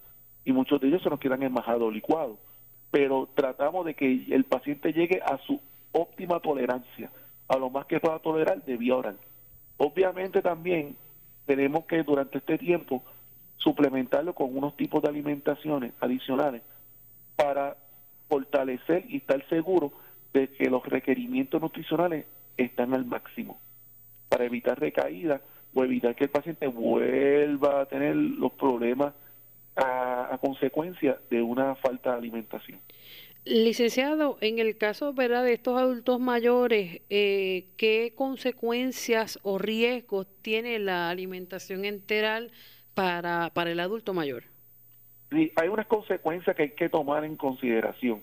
[0.45, 2.39] y muchos de ellos se nos quedan en majado licuado.
[2.91, 5.61] Pero tratamos de que el paciente llegue a su
[5.93, 7.11] óptima tolerancia,
[7.49, 9.19] a lo más que pueda tolerar de vía oral.
[9.77, 10.97] Obviamente también
[11.47, 13.03] tenemos que durante este tiempo
[13.57, 16.63] suplementarlo con unos tipos de alimentaciones adicionales
[17.37, 17.77] para
[18.29, 19.93] fortalecer y estar seguro
[20.33, 23.59] de que los requerimientos nutricionales están al máximo,
[24.35, 25.41] para evitar recaídas
[25.75, 29.15] o evitar que el paciente vuelva a tener los problemas
[29.77, 32.81] a, consecuencia de una falta de alimentación.
[33.45, 35.45] Licenciado, en el caso ¿verdad?
[35.45, 42.51] de estos adultos mayores, eh, ¿qué consecuencias o riesgos tiene la alimentación enteral
[42.95, 44.43] para, para el adulto mayor?
[45.31, 48.21] Sí, hay unas consecuencias que hay que tomar en consideración.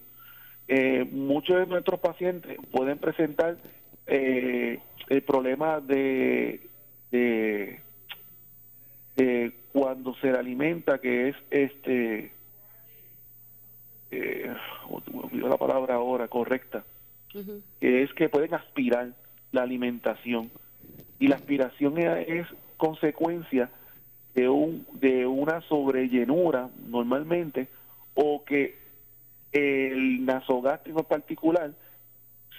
[0.68, 3.55] Eh, muchos de nuestros pacientes pueden presentar
[4.14, 6.70] eh, el problema de,
[7.09, 7.80] de,
[9.72, 12.34] cuando se alimenta, que es este,
[14.12, 14.53] eh,
[15.32, 16.84] la palabra ahora correcta,
[17.80, 19.14] que es que pueden aspirar
[19.53, 20.51] la alimentación.
[21.18, 23.70] Y la aspiración es consecuencia
[24.36, 27.70] de, un, de una sobrellenura normalmente
[28.16, 28.78] o que
[29.53, 31.72] el nasogástrico en particular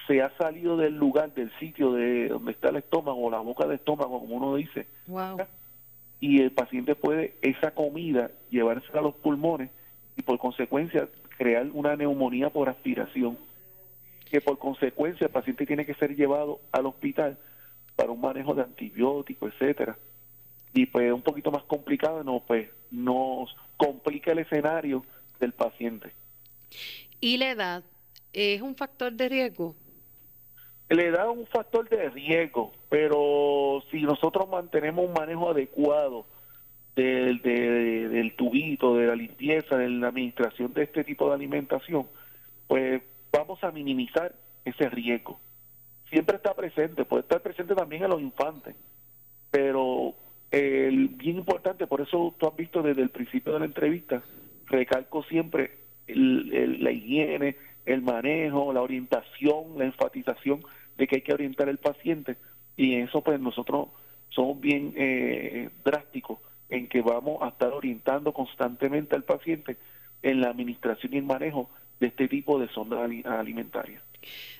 [0.06, 3.76] se ha salido del lugar, del sitio de donde está el estómago la boca del
[3.76, 4.86] estómago, como uno dice.
[6.20, 9.70] Y el paciente puede esa comida llevarse a los pulmones
[10.16, 13.38] y por consecuencia crear una neumonía por aspiración,
[14.30, 17.38] que por consecuencia el paciente tiene que ser llevado al hospital
[17.96, 19.96] para un manejo de antibióticos, etcétera
[20.74, 25.04] y pues un poquito más complicado, no, pues nos complica el escenario
[25.38, 26.12] del paciente.
[27.20, 27.84] ¿Y la edad
[28.32, 29.76] es un factor de riesgo?
[30.94, 36.26] La edad es un factor de riesgo, pero si nosotros mantenemos un manejo adecuado
[36.94, 42.06] del, del tubito, de la limpieza, de la administración de este tipo de alimentación,
[42.66, 43.00] pues
[43.32, 44.34] vamos a minimizar
[44.66, 45.40] ese riesgo.
[46.10, 48.74] Siempre está presente, puede estar presente también en los infantes,
[49.50, 50.14] pero
[50.50, 54.22] el, bien importante, por eso tú has visto desde el principio de la entrevista,
[54.66, 55.70] recalco siempre
[56.06, 60.62] la higiene, el manejo, la orientación, la enfatización
[60.96, 62.36] de que hay que orientar al paciente
[62.76, 63.88] y en eso pues nosotros
[64.30, 66.38] somos bien eh, drásticos
[66.68, 69.76] en que vamos a estar orientando constantemente al paciente
[70.22, 71.68] en la administración y el manejo
[72.00, 74.00] de este tipo de sonda alimentaria.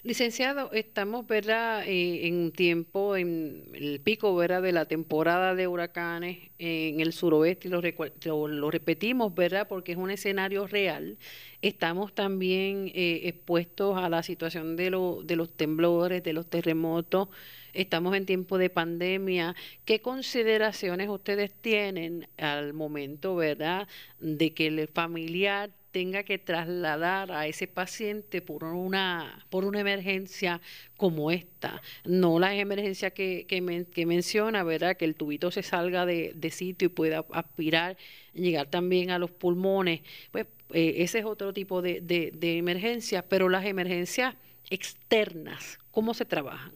[0.03, 1.85] Licenciado, estamos ¿verdad?
[1.87, 4.63] Eh, en un tiempo, en el pico ¿verdad?
[4.63, 9.69] de la temporada de huracanes en el suroeste, y lo, lo, repetimos, ¿verdad?
[9.69, 11.19] porque es un escenario real.
[11.61, 17.29] Estamos también eh, expuestos a la situación de, lo, de los temblores, de los terremotos.
[17.73, 19.55] Estamos en tiempo de pandemia.
[19.85, 23.89] ¿Qué consideraciones ustedes tienen al momento, verdad,
[24.19, 30.61] de que el familiar tenga que trasladar a ese paciente por una, por una emergencia
[30.97, 31.80] como esta.
[32.05, 34.97] No la emergencia que, que, menciona, ¿verdad?
[34.97, 37.97] Que el tubito se salga de, sitio y pueda aspirar,
[38.32, 40.01] llegar también a los pulmones.
[40.32, 44.34] Pues eh, ese es otro tipo de, de, emergencias, pero las emergencias
[44.70, 46.72] externas, ¿cómo se trabajan?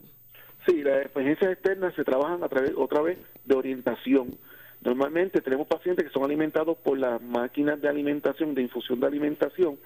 [0.67, 4.37] Sí, las emergencias externas se trabajan a través, otra vez, de orientación
[4.83, 9.79] Normalmente tenemos pacientes que son alimentados por las máquinas de alimentación, de infusión de alimentación,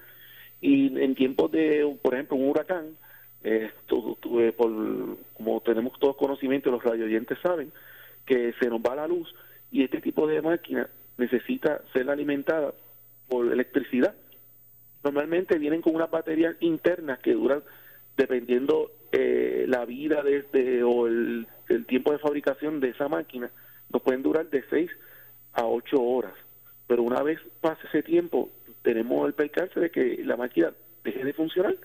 [0.60, 2.96] y en tiempos de, por ejemplo, un huracán,
[3.42, 7.72] eh, por, como tenemos todos conocimiento, los radioyentes saben
[8.26, 9.34] que se nos va la luz
[9.72, 12.74] y este tipo de máquina necesita ser alimentada
[13.28, 14.14] por electricidad.
[15.02, 17.62] Normalmente vienen con unas baterías internas que duran,
[18.18, 21.46] dependiendo eh, la vida de, o el
[21.86, 23.50] tiempo de fabricación de esa máquina,
[23.92, 24.90] nos pueden durar de 6
[25.52, 26.34] a 8 horas.
[26.86, 28.50] Pero una vez pase ese tiempo,
[28.82, 30.72] tenemos el percance de que la máquina
[31.04, 31.76] deje de funcionar.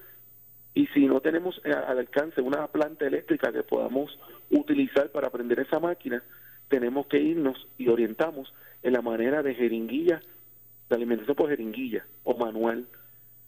[0.73, 4.17] Y si no tenemos al alcance una planta eléctrica que podamos
[4.49, 6.21] utilizar para prender esa máquina,
[6.67, 8.53] tenemos que irnos y orientamos
[8.83, 10.21] en la manera de jeringuilla,
[10.89, 12.87] de alimentación por jeringuilla o manual,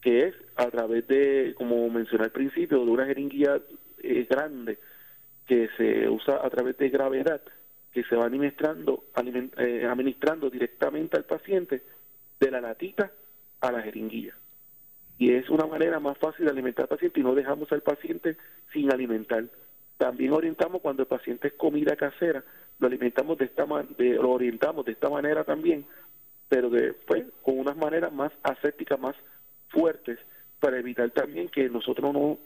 [0.02, 3.60] que es a través de, como mencioné al principio, de una jeringuilla
[4.04, 4.80] eh, grande
[5.48, 7.42] que se usa a través de gravedad
[7.98, 9.06] que se va administrando,
[9.58, 11.82] eh, administrando directamente al paciente
[12.40, 13.12] de la latita
[13.60, 14.36] a la jeringuilla.
[15.18, 18.38] y es una manera más fácil de alimentar al paciente y no dejamos al paciente
[18.72, 19.46] sin alimentar.
[19.98, 22.44] También orientamos cuando el paciente es comida casera,
[22.78, 25.88] lo alimentamos de esta lo orientamos de esta manera también,
[26.48, 29.16] pero después con unas maneras más ascéticas, más
[29.70, 30.20] fuertes,
[30.60, 32.38] para evitar también que nosotros no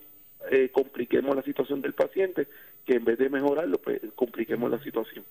[0.50, 2.48] eh, compliquemos la situación del paciente,
[2.86, 5.26] que en vez de mejorarlo, pues compliquemos la situación.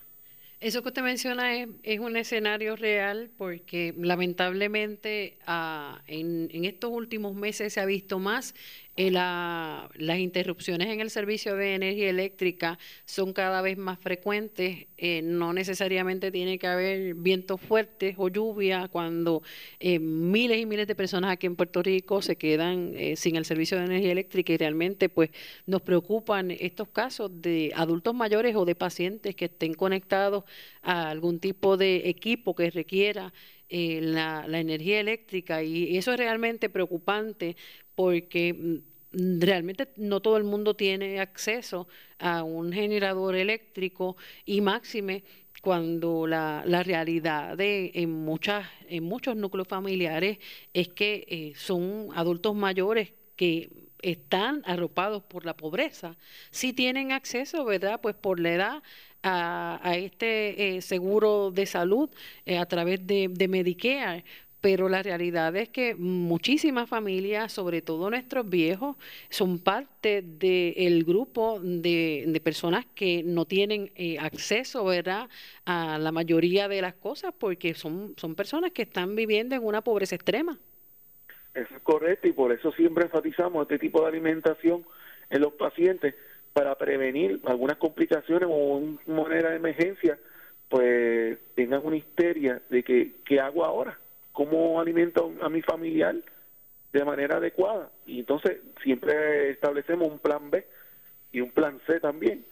[0.61, 6.91] Eso que usted menciona es, es un escenario real porque lamentablemente ah, en, en, estos
[6.91, 8.55] últimos meses se ha visto más
[8.97, 14.89] eh, la, las interrupciones en el servicio de energía eléctrica son cada vez más frecuentes.
[14.99, 19.43] Eh, no necesariamente tiene que haber vientos fuertes o lluvia cuando
[19.79, 23.79] eh, miles y miles de personas aquí en Puerto Rico se quedan sin el servicio
[23.79, 25.31] de energía eléctrica y realmente pues
[25.67, 30.45] nos preocupan estos casos de adultos mayores o de pacientes que estén conectados
[30.83, 33.33] a algún tipo de equipo que requiera
[33.71, 37.57] la, la, energía eléctrica y eso es realmente preocupante
[38.01, 41.87] porque mm, realmente no todo el mundo tiene acceso
[42.19, 45.23] a un generador eléctrico y máxime
[45.61, 50.39] cuando la, la realidad de en muchas en muchos núcleos familiares
[50.73, 53.69] es que eh, son adultos mayores que
[54.01, 56.17] están arropados por la pobreza,
[56.51, 58.01] si tienen acceso, ¿verdad?
[58.01, 58.83] Pues por la edad
[59.23, 62.09] a, este eh, seguro de salud
[62.47, 64.25] eh, a través de Medicare,
[64.61, 68.97] pero la realidad es que muchísimas familias, sobre todo nuestros viejos,
[69.29, 75.29] son parte del grupo de, personas que no tienen eh, acceso ¿verdad?
[75.65, 79.83] a la mayoría de las cosas porque son, son personas que están viviendo en una
[79.83, 80.59] pobreza extrema.
[81.55, 84.85] Eso es correcto y por eso siempre enfatizamos este tipo de alimentación
[85.31, 86.15] en los pacientes
[86.53, 90.19] para prevenir algunas complicaciones o una manera de emergencia,
[90.69, 93.99] pues tengan una histeria de que, ¿qué hago ahora?
[94.33, 96.15] Cómo alimento a mi familiar
[96.93, 97.91] de manera adecuada.
[98.07, 100.67] Y entonces siempre establecemos un plan B
[101.33, 102.45] y un plan C también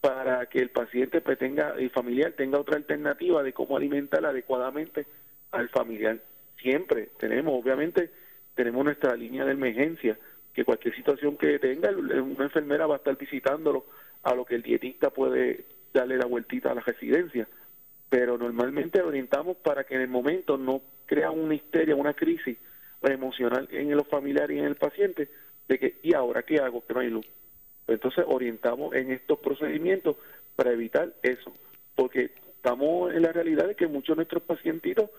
[0.00, 5.06] para que el paciente pues, tenga, el familiar tenga otra alternativa de cómo alimentar adecuadamente
[5.52, 6.18] al familiar.
[6.60, 8.10] Siempre tenemos, obviamente,
[8.54, 10.18] tenemos nuestra línea de emergencia,
[10.52, 13.86] que cualquier situación que tenga, una enfermera va a estar visitándolo
[14.22, 17.46] a lo que el dietista puede darle la vueltita a la residencia.
[18.08, 22.56] Pero normalmente orientamos para que en el momento no crea una histeria, una crisis
[23.02, 25.28] emocional en los familiares y en el paciente
[25.68, 26.84] de que, ¿y ahora qué hago?
[26.84, 27.26] Que no hay luz.
[27.86, 30.16] Entonces orientamos en estos procedimientos
[30.56, 31.52] para evitar eso,
[31.94, 35.10] porque estamos en la realidad de que muchos de nuestros pacientitos,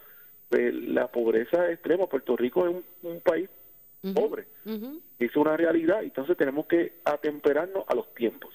[0.50, 3.50] pues, la pobreza extrema, Puerto Rico es un, país
[4.14, 4.48] pobre,
[5.20, 8.54] es una realidad, entonces tenemos que atemperarnos a los tiempos.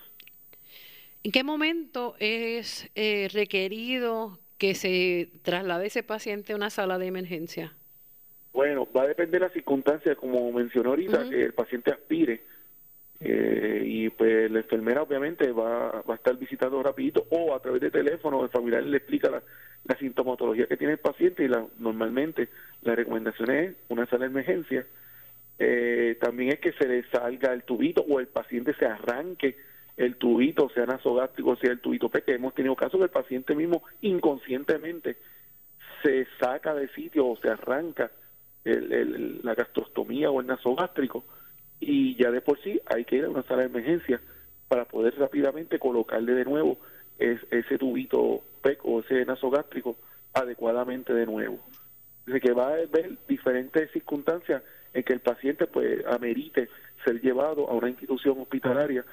[1.22, 7.08] ¿En qué momento es eh, requerido que se traslade ese paciente a una sala de
[7.08, 7.72] emergencia?
[8.52, 12.42] Bueno, va a depender de las circunstancias, como mencionó ahorita, que el paciente aspire.
[13.18, 17.80] Eh, y pues la enfermera obviamente va, va a estar visitando rapidito o a través
[17.80, 19.42] de teléfono el familiar le explica la,
[19.84, 22.48] la sintomatología que tiene el paciente y la, normalmente
[22.82, 24.86] la recomendación es una sala de emergencia.
[25.58, 29.56] Eh, también es que se le salga el tubito o el paciente se arranque
[30.04, 32.36] el tubito, sea nasogástrico, sea el tubito pequeño.
[32.36, 35.16] Hemos tenido casos que el paciente mismo inconscientemente
[36.02, 38.10] se saca de sitio o se arranca
[38.64, 41.24] la gastrostomía o el nasogástrico
[41.80, 44.20] y ya de por sí hay que ir a una sala de emergencia
[44.68, 46.78] para poder rápidamente colocarle de nuevo
[47.18, 49.96] ese tubito PEC o ese nasogástrico
[50.32, 51.58] adecuadamente de nuevo.
[52.24, 54.62] Dice que va a haber diferentes circunstancias
[54.94, 56.68] en que el paciente pues amerite
[57.04, 59.04] ser llevado a una institución hospitalaria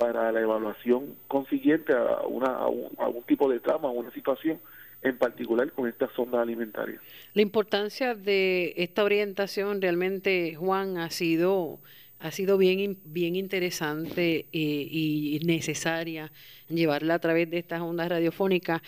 [0.00, 4.58] para la evaluación consiguiente a, una, a, un, tipo de trama o una situación
[5.02, 7.02] en particular con estas sondas alimentarias.
[7.34, 11.80] La importancia de esta orientación realmente, Juan, ha sido
[12.22, 16.30] ha sido bien, bien interesante eh, y necesaria
[16.68, 18.82] llevarla a través de estas ondas radiofónicas.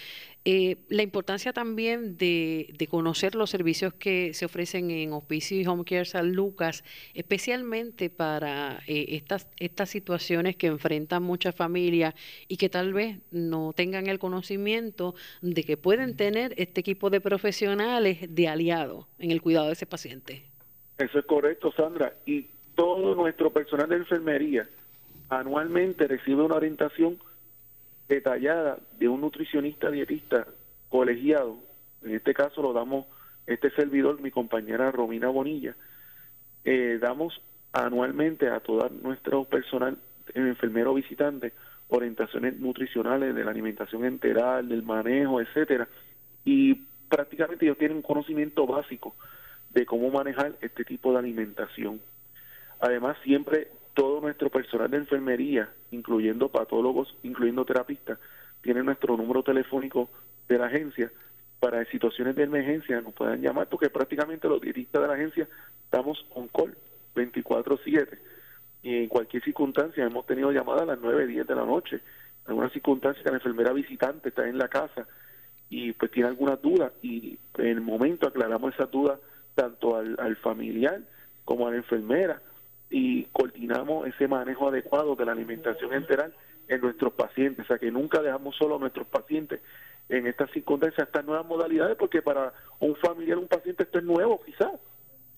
[0.45, 5.85] Eh, la importancia también de, conocer los servicios que se ofrecen en Hospicio y Home
[5.85, 6.83] Care San Lucas,
[7.15, 12.15] especialmente para eh, estas, estas situaciones que enfrentan muchas familias
[12.49, 17.21] y que tal vez no tengan el conocimiento de que pueden tener este equipo de
[17.21, 20.43] profesionales de aliados en el cuidado de ese paciente.
[20.99, 22.15] Eso es correcto, Sandra.
[22.27, 24.69] Y todo nuestro personal de enfermería
[25.29, 27.19] anualmente recibe una orientación
[28.15, 30.47] detallada de un nutricionista dietista
[30.89, 31.57] colegiado.
[32.03, 33.07] En este caso lo damos
[33.47, 35.75] este servidor, mi compañera Romina Bonilla.
[36.65, 37.41] Eh, damos
[37.73, 39.99] anualmente a todo nuestro personal
[40.35, 41.53] enfermero visitante
[41.89, 45.89] orientaciones nutricionales de la alimentación enteral, del manejo, etcétera,
[46.45, 46.75] y
[47.09, 49.15] prácticamente ellos tienen un conocimiento básico
[49.71, 52.01] de cómo manejar este tipo de alimentación.
[52.81, 58.19] Además, siempre todo nuestro personal de enfermería, incluyendo patólogos, incluyendo terapistas,
[58.63, 60.09] tiene nuestro número telefónico
[60.49, 61.11] de la agencia
[61.63, 65.49] para situaciones de emergencia nos puedan llamar porque prácticamente los dietistas de la agencia
[65.85, 66.77] estamos on call
[67.15, 68.19] 24/7
[68.83, 72.49] y en cualquier circunstancia hemos tenido llamadas a las 9, 10 de la noche, en
[72.49, 75.07] alguna circunstancia que la enfermera visitante está en la casa
[75.71, 79.21] y pues tiene alguna duda y en el momento aclaramos esa duda
[79.55, 81.01] tanto al, al familiar
[81.45, 82.43] como a la enfermera
[82.93, 86.35] y coordinamos ese manejo adecuado de la alimentación enteral
[86.69, 89.61] en nuestros pacientes, o sea que nunca dejamos solo a nuestros pacientes
[90.11, 94.43] en estas circunstancias, estas nuevas modalidades, porque para un familiar, un paciente esto es nuevo
[94.45, 94.73] quizás,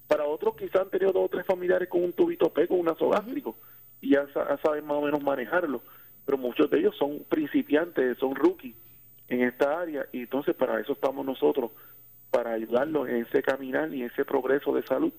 [0.09, 2.87] para otros quizás han tenido dos o tres familiares con un tubito P, con un
[2.87, 3.57] nasogástrico,
[4.01, 4.27] y ya
[4.61, 5.81] saben más o menos manejarlo,
[6.27, 8.75] pero muchos de ellos son principiantes, son rookies
[9.29, 11.71] en esta área, y entonces para eso estamos nosotros,
[12.33, 15.13] para ayudarlos en ese caminar y ese progreso de salud